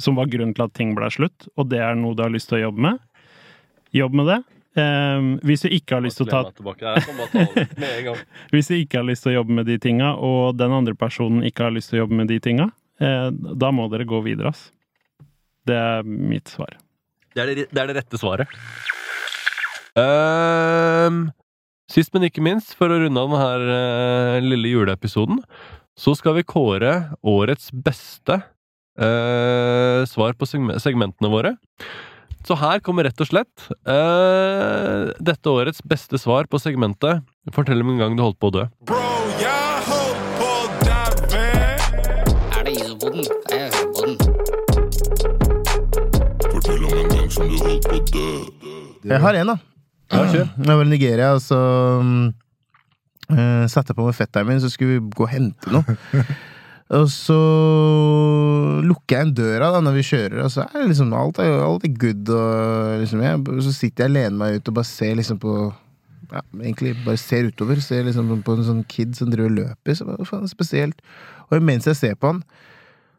Som 0.00 0.16
var 0.18 0.30
grunnen 0.32 0.54
til 0.56 0.64
at 0.64 0.74
ting 0.74 0.96
ble 0.96 1.10
slutt, 1.12 1.46
og 1.56 1.68
det 1.70 1.82
er 1.84 1.96
noe 1.98 2.16
du 2.16 2.24
har 2.24 2.32
lyst 2.32 2.50
til 2.50 2.58
å 2.58 2.66
jobbe 2.66 2.88
med? 2.88 3.00
Jobb 3.92 4.16
med 4.18 4.30
det. 4.30 4.40
Um, 4.72 5.34
hvis 5.44 5.66
du 5.66 5.68
ikke 5.68 5.98
har 5.98 6.00
lyst 6.00 6.16
til 6.16 6.24
å 6.24 6.32
ta 6.32 6.48
Hvis 8.54 8.70
du 8.70 8.78
ikke 8.78 9.02
har 9.02 9.04
lyst 9.04 9.26
til 9.26 9.34
å 9.34 9.36
jobbe 9.42 9.58
med 9.58 9.68
de 9.68 9.76
tinga, 9.76 10.14
og 10.16 10.56
den 10.56 10.72
andre 10.72 10.96
personen 10.96 11.44
ikke 11.44 11.66
har 11.66 11.74
lyst 11.76 11.92
til 11.92 12.00
å 12.00 12.06
jobbe 12.06 12.16
med 12.22 12.32
de 12.32 12.38
tinga, 12.40 12.70
eh, 12.96 13.28
da 13.32 13.68
må 13.74 13.90
dere 13.92 14.08
gå 14.08 14.22
videre, 14.24 14.54
ass. 14.54 14.70
Det 15.68 15.76
er 15.76 16.08
mitt 16.08 16.48
svar. 16.48 16.72
Det 17.36 17.44
er 17.44 17.52
det, 17.52 17.68
det, 17.68 17.82
er 17.82 17.92
det 17.92 17.98
rette 18.00 18.20
svaret. 18.20 18.56
Um, 19.92 21.26
sist, 21.92 22.14
men 22.16 22.30
ikke 22.30 22.44
minst, 22.44 22.72
for 22.78 22.88
å 22.88 22.96
runde 23.02 23.20
av 23.20 23.36
denne 23.36 23.68
uh, 23.68 24.40
lille 24.40 24.72
juleepisoden, 24.72 25.44
så 26.00 26.16
skal 26.16 26.38
vi 26.38 26.48
kåre 26.48 27.12
årets 27.28 27.68
beste 27.76 28.40
eh, 28.98 30.04
svar 30.08 30.34
på 30.36 30.48
segmentene 30.48 31.30
våre. 31.32 31.56
Så 32.42 32.56
her 32.58 32.80
kommer 32.82 33.06
rett 33.06 33.20
og 33.22 33.28
slett 33.28 33.68
eh, 33.86 35.12
dette 35.22 35.46
årets 35.50 35.82
beste 35.86 36.18
svar 36.18 36.48
på 36.50 36.58
segmentet 36.58 37.22
Fortell 37.54 37.84
om 37.84 37.92
en 37.92 38.00
gang 38.02 38.16
du 38.18 38.22
holdt 38.24 38.40
på 38.42 38.50
å 38.50 38.54
dø. 38.56 38.64
Er 42.50 42.62
det 42.66 42.74
isopoden? 42.74 43.22
Jeg 43.50 43.70
hører 43.70 43.90
på 43.94 44.00
den. 44.06 44.16
Fortell 46.50 46.82
om 46.86 46.94
en 46.98 47.12
gang 47.14 47.28
som 47.30 47.50
du 47.50 47.56
holdt 47.62 47.84
på 47.86 47.94
å 47.98 48.04
dø. 48.10 48.28
Jeg 49.06 49.22
har 49.22 49.38
en, 49.42 49.54
da. 49.54 49.58
Jeg 50.12 50.48
var 50.66 50.84
i 50.84 50.90
Nigeria, 50.90 51.32
og 51.34 51.42
så 51.42 51.58
uh, 53.32 53.64
satte 53.70 53.90
jeg 53.90 53.96
på 53.98 54.06
meg 54.06 54.16
fetteren 54.18 54.50
min, 54.50 54.60
så 54.62 54.70
skulle 54.70 54.98
vi 54.98 55.14
gå 55.16 55.24
og 55.26 55.32
hente 55.32 55.72
noe. 55.72 55.96
Og 56.92 57.06
så 57.08 57.36
lukker 58.84 59.16
jeg 59.16 59.26
en 59.26 59.36
døra 59.36 59.70
da 59.72 59.80
når 59.84 59.94
vi 59.96 60.08
kjører, 60.10 60.42
og 60.44 60.50
så 60.52 60.66
er 60.66 60.82
det 60.82 60.90
liksom 60.90 61.14
alt 61.16 61.38
er, 61.40 61.54
alt 61.64 61.86
er 61.88 61.94
good. 61.96 62.28
Og 62.28 62.98
liksom, 63.00 63.22
jeg, 63.24 63.62
så 63.64 63.72
sitter 63.72 64.04
jeg 64.04 64.12
og 64.12 64.16
lener 64.18 64.36
meg 64.42 64.58
ut 64.58 64.68
og 64.68 64.76
bare 64.76 64.90
ser 64.90 65.16
liksom 65.20 65.40
på 65.42 65.54
ja, 66.32 66.40
Egentlig 66.62 66.94
bare 67.04 67.20
ser 67.20 67.48
utover. 67.48 67.80
Ser 67.84 68.04
liksom 68.06 68.28
på 68.44 68.56
en 68.56 68.66
sånn 68.66 68.84
kid 68.88 69.16
som 69.16 69.32
driver 69.32 69.50
og 69.50 69.56
løper. 69.56 69.96
Så 69.96 70.06
bare, 70.08 70.28
faen, 70.28 70.48
spesielt. 70.48 71.00
Og 71.48 71.64
mens 71.64 71.88
jeg 71.88 71.98
ser 71.98 72.14
på 72.16 72.32
han, 72.32 72.42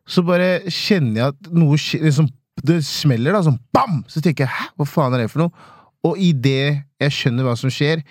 så 0.09 0.23
bare 0.25 0.63
kjenner 0.67 1.19
jeg 1.19 1.33
at 1.33 1.51
noe 1.53 1.77
liksom, 1.77 2.27
Det 2.63 2.77
smeller, 2.85 3.33
da, 3.33 3.41
sånn 3.45 3.57
bam! 3.73 4.03
Så 4.11 4.21
tenker 4.21 4.45
jeg 4.45 4.53
hæ, 4.53 4.67
hva 4.77 4.85
faen 4.85 5.15
er 5.15 5.23
det 5.23 5.31
for 5.33 5.45
noe? 5.45 5.69
Og 6.05 6.19
idet 6.21 6.83
jeg 7.01 7.15
skjønner 7.15 7.47
hva 7.47 7.55
som 7.57 7.71
skjer, 7.73 8.03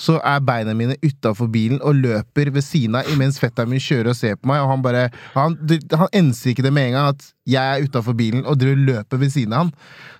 så 0.00 0.16
er 0.24 0.40
beina 0.44 0.72
mine 0.76 0.96
utafor 1.04 1.50
bilen 1.52 1.80
og 1.84 1.98
løper 2.00 2.50
ved 2.54 2.64
siden 2.64 2.96
av 3.00 3.08
imens 3.12 3.40
fetteren 3.40 3.68
min 3.70 3.82
kjører 3.82 4.12
og 4.14 4.16
ser 4.16 4.38
på 4.38 4.48
meg, 4.48 4.62
og 4.64 4.72
han 4.72 4.84
bare 4.84 5.08
Han, 5.34 5.56
han 5.92 6.14
enser 6.16 6.54
ikke 6.54 6.64
det 6.64 6.72
med 6.72 6.90
en 6.90 6.96
gang 6.96 7.10
at 7.14 7.26
jeg 7.50 7.80
er 7.80 7.84
utafor 7.88 8.14
bilen 8.16 8.44
og 8.46 8.60
driver 8.60 8.78
løper 8.86 9.20
ved 9.20 9.32
siden 9.34 9.52
av 9.52 9.64
han. 9.64 9.72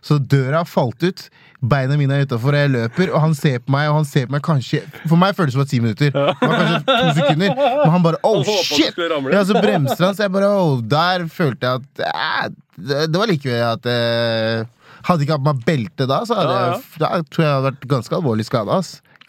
Så 0.03 0.19
døra 0.19 0.64
falt 0.66 1.05
ut, 1.05 1.23
beina 1.61 1.97
mine 2.01 2.16
er 2.16 2.27
utafor, 2.27 2.57
og 2.57 2.64
jeg 2.64 2.73
løper, 2.75 3.12
og 3.12 3.25
han 3.25 3.37
ser 3.38 3.61
på 3.62 3.75
meg, 3.75 3.90
og 3.90 4.01
han 4.01 4.09
ser 4.09 4.27
på 4.27 4.35
meg 4.35 4.45
kanskje 4.45 4.81
For 5.05 5.21
meg 5.21 5.37
føles 5.38 5.55
det 5.55 5.61
som 5.61 5.71
ti 5.71 5.81
minutter. 5.83 6.11
Det 6.11 6.25
var 6.40 6.57
kanskje 6.57 6.81
to 6.88 7.12
sekunder. 7.21 7.55
Men 7.61 7.95
han 7.95 8.07
bare 8.09 8.21
oh 8.27 8.40
shit! 8.64 8.99
Ja, 9.31 9.45
så 9.47 9.61
bremser 9.61 10.09
han, 10.09 10.16
så 10.16 10.27
jeg 10.27 10.35
bare 10.35 10.51
oh, 10.57 10.81
Der 10.81 11.29
følte 11.33 11.69
jeg 11.69 11.85
at 11.85 12.05
eh, 12.09 12.51
det, 12.81 13.16
var 13.16 13.29
likevel 13.31 13.64
at 13.69 13.88
eh, 13.93 14.66
Hadde 15.07 15.25
ikke 15.25 15.37
hatt 15.38 15.45
meg 15.47 15.62
belte 15.64 16.09
da, 16.09 16.25
så 16.29 16.37
hadde 16.37 16.57
Ja, 16.57 16.64
ja. 16.73 16.81
jeg 16.81 17.01
Da 17.01 17.23
tror 17.29 17.45
jeg 17.45 17.49
jeg 17.49 17.55
hadde 17.55 17.71
vært 17.71 17.87
ganske 17.95 18.19
alvorlig 18.19 18.49
skada. 18.49 18.81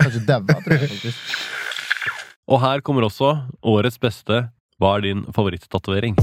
Kanskje 0.02 0.22
daua, 0.26 0.58
tror 0.66 0.74
jeg 0.76 0.90
faktisk. 0.90 1.36
Og 2.52 2.62
her 2.64 2.82
kommer 2.82 3.06
også 3.06 3.36
årets 3.62 4.00
beste 4.02 4.48
Hva 4.82 4.96
er 4.98 5.06
din 5.06 5.22
favorittatovering? 5.36 6.18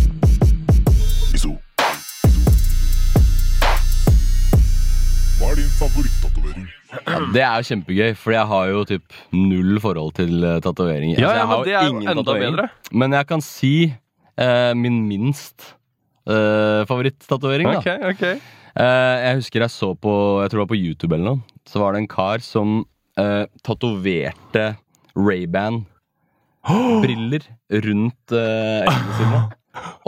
Hva 5.39 5.53
er 5.53 5.61
din 5.61 5.71
favorittatovering? 5.79 6.67
Ja, 6.89 7.23
det 7.31 7.43
er 7.45 7.55
jo 7.61 7.69
kjempegøy, 7.71 8.13
for 8.19 8.35
jeg 8.35 8.51
har 8.51 8.69
jo 8.73 8.85
typ 8.89 9.17
null 9.37 9.79
forhold 9.85 10.15
til 10.19 10.43
uh, 10.43 10.59
tatoveringer. 10.65 11.21
Ja, 11.23 11.37
ja, 11.39 11.47
men 11.47 11.65
det 11.69 11.79
er 11.79 11.87
jo 11.87 12.03
enda 12.03 12.39
bedre. 12.43 12.69
Men 12.91 13.15
jeg 13.15 13.29
kan 13.31 13.45
si 13.45 13.75
uh, 13.93 14.75
min 14.75 15.05
minst 15.07 15.75
uh, 16.27 16.83
favorittatovering, 16.91 17.71
da. 17.77 17.83
Okay. 17.85 17.99
ok. 18.11 18.55
Eh, 18.79 19.17
jeg 19.25 19.39
husker 19.41 19.65
jeg 19.65 19.75
så 19.75 19.89
på 19.99 20.13
Jeg 20.45 20.53
tror 20.53 20.61
det 20.61 20.65
var 20.67 20.71
på 20.71 20.79
YouTube 20.79 21.17
eller 21.17 21.33
noe. 21.33 21.59
Så 21.67 21.81
var 21.83 21.95
det 21.95 22.05
en 22.05 22.11
kar 22.11 22.43
som 22.45 22.85
uh, 23.19 23.45
tatoverte 23.67 24.73
Ray-Ban 25.19 25.83
briller 27.05 27.47
rundt 27.85 28.35
uh, 28.35 28.87
øynene 28.89 29.19
sine. 29.21 29.45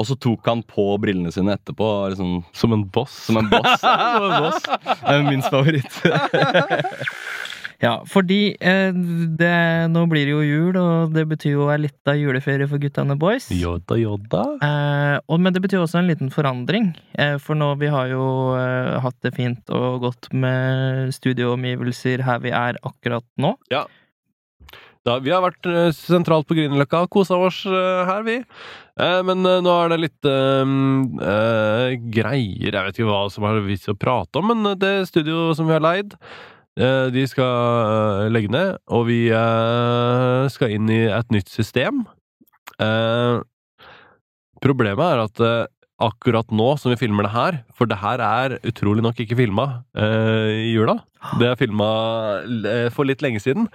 Og 0.00 0.06
så 0.08 0.16
tok 0.18 0.46
han 0.48 0.62
på 0.66 0.84
brillene 1.02 1.30
sine 1.34 1.54
etterpå. 1.54 1.88
Liksom, 2.10 2.40
som 2.56 2.74
en 2.74 2.84
boss? 2.90 3.14
Som 3.28 3.38
en 3.42 3.50
boss. 3.52 3.76
Som 3.84 4.26
en 4.26 4.46
boss. 4.46 4.64
Det 4.66 5.14
er 5.14 5.26
min 5.28 5.44
favoritt. 5.46 6.00
Ja, 7.80 7.94
fordi 8.08 8.56
eh, 8.60 8.90
det, 9.40 9.52
nå 9.88 10.02
blir 10.10 10.28
det 10.28 10.34
jo 10.34 10.40
jul, 10.44 10.76
og 10.76 11.14
det 11.16 11.24
betyr 11.30 11.54
jo 11.54 11.68
ei 11.72 11.78
lita 11.86 12.12
juleferie 12.18 12.68
for 12.68 12.82
guttene 12.82 13.16
boys. 13.20 13.48
Jodda, 13.56 13.96
jodda. 13.96 14.42
Eh, 14.66 15.16
og, 15.24 15.40
men 15.40 15.56
det 15.56 15.62
betyr 15.64 15.80
også 15.80 16.02
en 16.02 16.10
liten 16.10 16.32
forandring. 16.34 16.90
Eh, 17.16 17.38
for 17.40 17.56
nå 17.56 17.72
vi 17.80 17.88
har 17.92 18.12
jo 18.12 18.26
eh, 18.58 18.98
hatt 19.00 19.16
det 19.24 19.32
fint 19.38 19.72
og 19.72 20.04
godt 20.04 20.28
med 20.36 21.14
studioomgivelser 21.16 22.26
her 22.26 22.44
vi 22.44 22.52
er 22.52 22.76
akkurat 22.84 23.24
nå. 23.40 23.56
Ja. 23.72 23.86
Da, 25.08 25.16
vi 25.24 25.32
har 25.32 25.40
vært 25.40 25.64
eh, 25.64 25.88
sentralt 25.96 26.44
på 26.48 26.56
Grünerløkka 26.58 27.06
kosa 27.12 27.38
oss 27.40 27.62
eh, 27.64 28.02
her, 28.04 28.20
vi. 28.26 28.36
Eh, 29.00 29.20
men 29.24 29.40
nå 29.40 29.72
er 29.72 29.94
det 29.94 30.00
litt 30.02 30.28
greier 32.20 32.76
Jeg 32.76 32.84
vet 32.84 32.98
ikke 32.98 33.08
hva 33.08 33.22
som 33.32 33.46
er 33.48 33.62
vits 33.64 33.88
å 33.88 33.96
prate 33.96 34.42
om, 34.42 34.52
men 34.52 34.76
det 34.80 35.08
studioet 35.08 35.56
som 35.56 35.70
vi 35.70 35.76
har 35.78 35.84
leid, 35.84 36.12
de 37.12 37.26
skal 37.28 38.24
eh, 38.24 38.30
legge 38.32 38.52
ned, 38.52 38.78
og 38.88 39.06
vi 39.10 39.26
eh, 39.34 40.46
skal 40.52 40.72
inn 40.76 40.88
i 40.92 41.02
et 41.12 41.34
nytt 41.34 41.50
system. 41.52 42.04
Eh, 42.80 43.42
problemet 44.64 45.04
er 45.12 45.22
at 45.26 45.42
eh, 45.44 45.68
akkurat 46.00 46.48
nå 46.56 46.70
som 46.80 46.92
vi 46.92 46.98
filmer 47.00 47.26
det 47.26 47.34
her, 47.34 47.58
for 47.76 47.90
det 47.90 47.98
her 48.00 48.22
er 48.24 48.56
utrolig 48.64 49.04
nok 49.04 49.20
ikke 49.20 49.36
filma 49.36 49.66
eh, 49.92 50.70
i 50.70 50.70
jula. 50.72 50.96
Det 51.36 51.50
er 51.50 51.58
filma 51.60 51.88
eh, 52.46 52.88
for 52.94 53.08
litt 53.08 53.20
lenge 53.24 53.42
siden. 53.44 53.68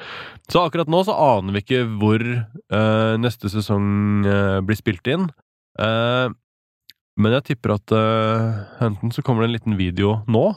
Så 0.50 0.64
akkurat 0.66 0.90
nå 0.90 1.04
så 1.06 1.14
aner 1.14 1.54
vi 1.54 1.62
ikke 1.62 1.84
hvor 2.02 2.24
eh, 2.26 3.14
neste 3.22 3.52
sesong 3.54 4.26
eh, 4.26 4.58
blir 4.66 4.80
spilt 4.80 5.06
inn. 5.14 5.30
Eh, 5.78 6.34
men 7.16 7.38
jeg 7.38 7.52
tipper 7.52 7.78
at 7.78 7.94
eh, 7.96 8.64
enten 8.90 9.14
så 9.14 9.22
kommer 9.24 9.46
det 9.46 9.52
en 9.52 9.58
liten 9.60 9.78
video 9.80 10.18
nå. 10.26 10.48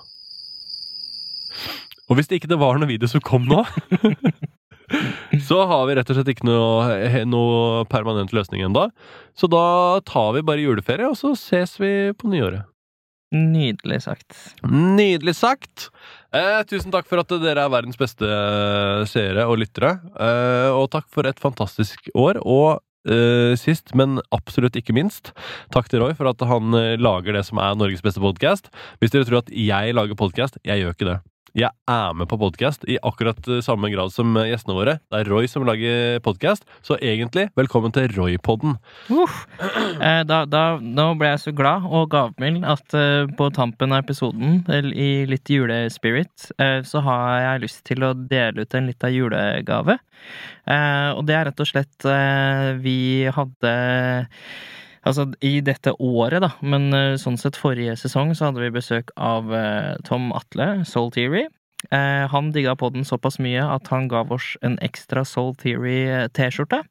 Og 2.08 2.18
hvis 2.18 2.30
det 2.30 2.40
ikke 2.40 2.50
det 2.50 2.60
var 2.60 2.78
noen 2.78 2.90
video 2.90 3.10
som 3.10 3.22
kom 3.24 3.44
nå, 3.48 3.64
så 5.48 5.60
har 5.68 5.84
vi 5.88 5.98
rett 5.98 6.08
og 6.08 6.18
slett 6.18 6.32
ikke 6.32 6.48
noe, 6.48 7.22
noe 7.28 7.84
permanent 7.92 8.32
løsning 8.36 8.64
ennå. 8.64 8.88
Så 9.36 9.50
da 9.52 10.00
tar 10.08 10.32
vi 10.36 10.46
bare 10.46 10.64
juleferie, 10.64 11.10
og 11.10 11.18
så 11.20 11.34
ses 11.38 11.76
vi 11.82 11.92
på 12.16 12.32
nyåret. 12.32 12.64
Nydelig 13.28 14.00
sagt. 14.06 14.36
Nydelig 14.64 15.34
sagt! 15.36 15.90
Eh, 16.32 16.62
tusen 16.68 16.92
takk 16.92 17.04
for 17.10 17.20
at 17.20 17.32
dere 17.42 17.66
er 17.66 17.72
verdens 17.72 17.98
beste 18.00 18.24
eh, 18.24 19.04
seere 19.08 19.44
og 19.50 19.60
lyttere. 19.60 19.98
Eh, 20.16 20.72
og 20.72 20.88
takk 20.94 21.10
for 21.12 21.28
et 21.28 21.40
fantastisk 21.42 22.08
år. 22.16 22.40
Og 22.40 22.80
eh, 23.04 23.52
sist, 23.60 23.92
men 23.98 24.16
absolutt 24.32 24.80
ikke 24.80 24.96
minst, 24.96 25.34
takk 25.74 25.92
til 25.92 26.00
Roy 26.00 26.16
for 26.16 26.32
at 26.32 26.40
han 26.48 26.72
eh, 26.78 26.96
lager 26.96 27.36
det 27.36 27.44
som 27.50 27.60
er 27.60 27.76
Norges 27.76 28.04
beste 28.04 28.24
podkast. 28.24 28.72
Hvis 29.02 29.12
dere 29.12 29.28
tror 29.28 29.42
at 29.42 29.52
jeg 29.52 29.96
lager 29.96 30.16
podkast, 30.16 30.56
jeg 30.64 30.80
gjør 30.80 30.96
ikke 30.96 31.10
det. 31.12 31.18
Jeg 31.58 31.74
er 31.90 32.12
med 32.14 32.28
på 32.30 32.36
podkast 32.38 32.84
i 32.86 33.00
akkurat 33.02 33.40
eh, 33.50 33.58
samme 33.64 33.88
grad 33.90 34.12
som 34.14 34.36
eh, 34.38 34.52
gjestene 34.52 34.76
våre. 34.76 34.92
Det 35.10 35.18
er 35.18 35.30
Roy 35.32 35.48
som 35.50 35.64
lager 35.66 36.20
podkast, 36.22 36.62
så 36.86 36.94
egentlig 37.02 37.48
velkommen 37.58 37.90
til 37.94 38.06
Roy-podden. 38.14 38.76
Eh, 39.98 40.20
da, 40.28 40.44
da, 40.46 40.62
nå 40.78 41.08
ble 41.18 41.32
jeg 41.32 41.42
så 41.42 41.54
glad 41.58 41.88
og 41.90 42.12
gavmild 42.12 42.62
at 42.68 42.94
uh, 42.94 43.26
på 43.34 43.48
tampen 43.56 43.90
av 43.96 44.04
episoden, 44.04 44.60
i 44.94 45.24
litt 45.26 45.50
julespirit, 45.50 46.50
uh, 46.62 46.78
så 46.86 47.02
har 47.02 47.40
jeg 47.42 47.64
lyst 47.64 47.82
til 47.88 48.06
å 48.06 48.14
dele 48.14 48.62
ut 48.62 48.78
en 48.78 48.86
lita 48.92 49.10
julegave. 49.10 49.98
Og 50.68 51.22
det 51.26 51.34
er 51.34 51.46
rett 51.48 51.60
og 51.62 51.68
slett 51.70 52.04
Vi 52.84 52.98
hadde 53.32 53.72
Altså 55.06 55.28
i 55.44 55.58
dette 55.64 55.94
året, 55.98 56.42
da. 56.44 56.52
Men 56.62 56.90
eh, 56.96 57.18
sånn 57.20 57.38
sett 57.40 57.58
forrige 57.58 57.96
sesong 58.00 58.34
så 58.34 58.48
hadde 58.48 58.64
vi 58.64 58.74
besøk 58.74 59.12
av 59.16 59.52
eh, 59.54 59.94
Tom 60.08 60.32
Atle, 60.36 60.84
Soul 60.88 61.12
Theory. 61.14 61.46
Eh, 61.94 62.24
han 62.26 62.50
digga 62.50 62.74
den 62.90 63.04
såpass 63.06 63.38
mye 63.38 63.62
at 63.62 63.86
han 63.92 64.08
gav 64.10 64.32
oss 64.34 64.56
en 64.66 64.74
ekstra 64.82 65.22
Soul 65.24 65.54
Theory-T-skjorte. 65.60 66.82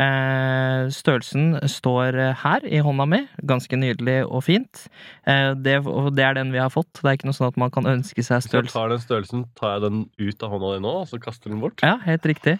Eh, 0.00 0.88
størrelsen 0.96 1.58
står 1.68 2.16
eh, 2.16 2.40
her 2.40 2.64
i 2.64 2.80
hånda 2.80 3.04
mi. 3.06 3.20
Ganske 3.44 3.76
nydelig 3.76 4.22
og 4.24 4.46
fint. 4.48 4.86
Eh, 5.28 5.52
det, 5.52 5.82
det 6.16 6.24
er 6.24 6.40
den 6.40 6.54
vi 6.56 6.62
har 6.62 6.72
fått. 6.72 7.02
Det 7.02 7.04
er 7.04 7.20
ikke 7.20 7.28
noe 7.28 7.36
sånn 7.36 7.52
at 7.52 7.60
man 7.60 7.74
kan 7.74 7.88
ønske 7.90 8.24
seg 8.24 8.40
Hvis 8.40 8.56
jeg 8.56 8.72
tar 8.72 8.94
den 8.94 9.04
størrelsen, 9.04 9.44
tar 9.60 9.76
jeg 9.76 9.86
den 9.90 10.02
ut 10.16 10.42
av 10.46 10.56
hånda 10.56 10.74
di 10.74 10.84
nå, 10.88 10.96
og 11.04 11.08
så 11.12 11.20
kaster 11.20 11.52
den 11.52 11.60
bort? 11.60 11.84
Ja, 11.84 11.98
helt 12.08 12.24
riktig. 12.24 12.56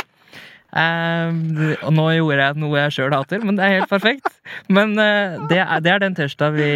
Eh, 0.71 1.31
og 1.83 1.95
nå 1.97 2.07
gjorde 2.15 2.45
jeg 2.45 2.59
noe 2.63 2.85
jeg 2.85 2.95
sjøl 2.97 3.17
hater, 3.17 3.43
men 3.43 3.59
det 3.59 3.67
er 3.67 3.77
helt 3.79 3.91
perfekt. 3.91 4.31
Men 4.71 4.95
uh, 4.99 5.41
det, 5.51 5.59
er, 5.63 5.83
det 5.83 5.93
er 5.93 6.03
den 6.03 6.17
T-skjorta 6.19 6.53
vi, 6.55 6.71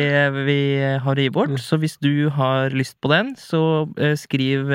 vi 0.48 0.58
har 1.04 1.20
gi 1.20 1.28
bort. 1.34 1.54
Så 1.62 1.78
hvis 1.82 1.96
du 2.02 2.28
har 2.34 2.74
lyst 2.74 2.98
på 3.02 3.12
den, 3.12 3.34
så 3.38 3.86
uh, 3.86 4.14
skriv 4.18 4.72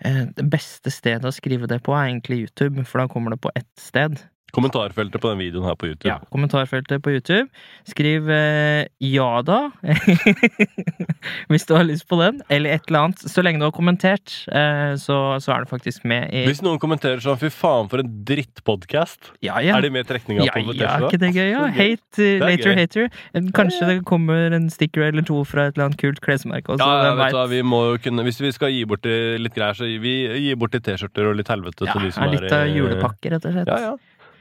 Det 0.00 0.44
beste 0.48 0.88
stedet 0.88 1.28
å 1.28 1.34
skrive 1.34 1.68
det 1.68 1.82
på 1.84 1.92
er 1.92 2.06
egentlig 2.06 2.46
YouTube, 2.46 2.86
for 2.88 3.02
da 3.02 3.10
kommer 3.12 3.34
det 3.34 3.42
på 3.44 3.50
ett 3.52 3.68
sted. 3.76 4.16
Kommentarfeltet 4.56 5.20
på 5.22 5.30
den 5.32 5.40
videoen 5.40 5.66
her 5.68 5.76
på 5.78 5.88
YouTube. 5.90 6.10
Ja, 6.10 6.18
kommentarfeltet 6.32 7.02
på 7.04 7.12
YouTube. 7.14 7.48
Skriv 7.88 8.30
eh, 8.30 8.86
ja 9.04 9.28
da, 9.46 9.60
hvis 11.50 11.66
du 11.68 11.74
har 11.76 11.84
lyst 11.86 12.06
på 12.10 12.18
den, 12.20 12.40
eller 12.50 12.76
et 12.76 12.88
eller 12.88 13.06
annet. 13.06 13.22
Så 13.30 13.44
lenge 13.44 13.60
du 13.62 13.66
har 13.68 13.74
kommentert, 13.76 14.34
eh, 14.50 14.94
så, 15.00 15.18
så 15.42 15.54
er 15.54 15.64
du 15.64 15.70
faktisk 15.70 16.04
med 16.08 16.32
i 16.34 16.44
Hvis 16.48 16.62
noen 16.66 16.80
kommenterer 16.82 17.22
sånn 17.22 17.38
'fy 17.40 17.50
faen, 17.54 17.90
for 17.92 18.02
en 18.02 18.10
drittpodkast', 18.26 19.32
Ja, 19.44 19.60
ja. 19.64 19.76
er 19.78 19.86
de 19.86 19.92
med 19.94 20.06
i 20.06 20.08
trekninga 20.12 20.46
ja, 20.48 20.54
på 20.54 20.74
ja, 20.78 20.96
ikke 21.06 21.20
det 21.22 21.32
gøy? 21.36 21.50
Ja? 21.52 21.66
Hate, 21.80 22.18
uh, 22.18 22.24
er 22.24 22.44
later 22.46 22.76
hater. 22.78 23.10
Eh, 23.34 23.50
Kanskje 23.56 23.86
det 23.90 23.98
kommer 24.08 24.52
en 24.56 24.70
sticker 24.72 25.06
eller 25.08 25.26
to 25.26 25.42
fra 25.44 25.68
et 25.68 25.76
eller 25.76 25.90
annet 25.90 26.00
kult 26.00 26.20
klesmerke 26.24 26.74
også. 26.76 26.86
Ja, 26.86 27.14
vet 27.18 27.36
du 27.36 27.40
vi 27.50 27.62
må 27.66 27.80
jo 27.92 27.98
kunne 28.02 28.22
Hvis 28.26 28.40
vi 28.40 28.50
skal 28.54 28.70
gi 28.74 28.84
bort 28.88 29.04
litt 29.06 29.54
greier, 29.56 29.74
så 29.74 29.88
vi 30.00 30.14
gir 30.46 30.56
bort 30.60 30.74
litt 30.76 30.84
T-skjorter 30.86 31.30
og 31.30 31.36
litt 31.40 31.48
helvete 31.50 31.86
til 31.86 32.04
de 32.06 32.10
som 32.14 32.24
er 32.24 32.30
er 32.30 32.44
litt 32.46 32.52
av 32.54 32.66
i- 32.68 32.76
julepakke, 32.78 33.30
rett 33.32 33.46
og 33.46 33.52
slett. 33.56 33.68
Ja, 33.70 33.78
ja. 33.90 33.96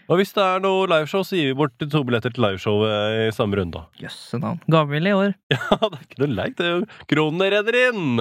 Og 0.10 0.18
hvis 0.18 0.32
det 0.34 0.42
er 0.42 0.64
noe 0.64 0.88
liveshow, 0.90 1.22
så 1.26 1.38
gir 1.38 1.52
vi 1.52 1.58
bort 1.60 1.76
to 1.84 2.02
billetter 2.08 2.34
til 2.34 2.42
liveshowet 2.48 3.28
i 3.28 3.30
samme 3.36 3.60
runde. 3.60 3.84
Jøsse 4.02 4.40
navn. 4.42 4.58
Gavmild 4.72 5.12
i 5.12 5.14
år. 5.14 5.36
Ja, 5.54 5.78
det 5.86 6.00
er 6.00 6.06
ikke 6.08 6.24
noe 6.24 6.34
leit. 6.34 6.64
Er 6.66 6.84
Kronene 7.12 7.52
renner 7.54 7.78
inn! 7.86 8.12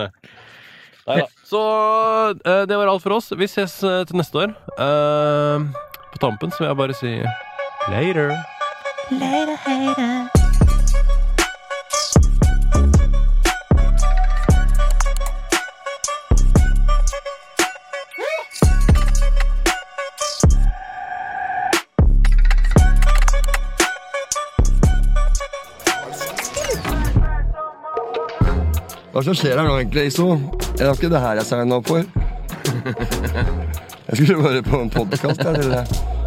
Nei 1.09 1.20
da. 1.22 1.29
Så 1.48 1.61
eh, 2.37 2.64
det 2.68 2.77
var 2.77 2.90
alt 2.92 3.05
for 3.07 3.16
oss. 3.16 3.31
Vi 3.33 3.48
ses 3.48 3.79
eh, 3.88 4.03
til 4.09 4.20
neste 4.20 4.42
år. 4.44 4.53
Eh, 4.77 5.68
på 6.12 6.20
tampen 6.20 6.53
så 6.53 6.64
vil 6.66 6.68
jeg 6.74 6.81
bare 6.83 6.98
si 6.98 7.14
later. 7.88 8.35
Later, 9.16 9.57
hater. 9.64 10.38
Hva 29.18 29.24
som 29.26 29.35
skjer 29.35 29.59
her 29.59 29.66
nå 29.66 29.72
egentlig, 29.81 30.12
Iso? 30.12 30.28
Det 30.78 30.87
ikke 30.94 31.09
det 31.11 31.18
her 31.18 31.40
jeg 31.40 31.48
signa 31.48 31.81
opp 31.81 31.88
for? 31.90 32.04
Jeg 34.07 34.14
skulle 34.20 34.37
bare 34.44 34.62
på 34.62 34.78
en 34.85 34.92
podkast, 34.94 35.42
jeg. 35.42 36.17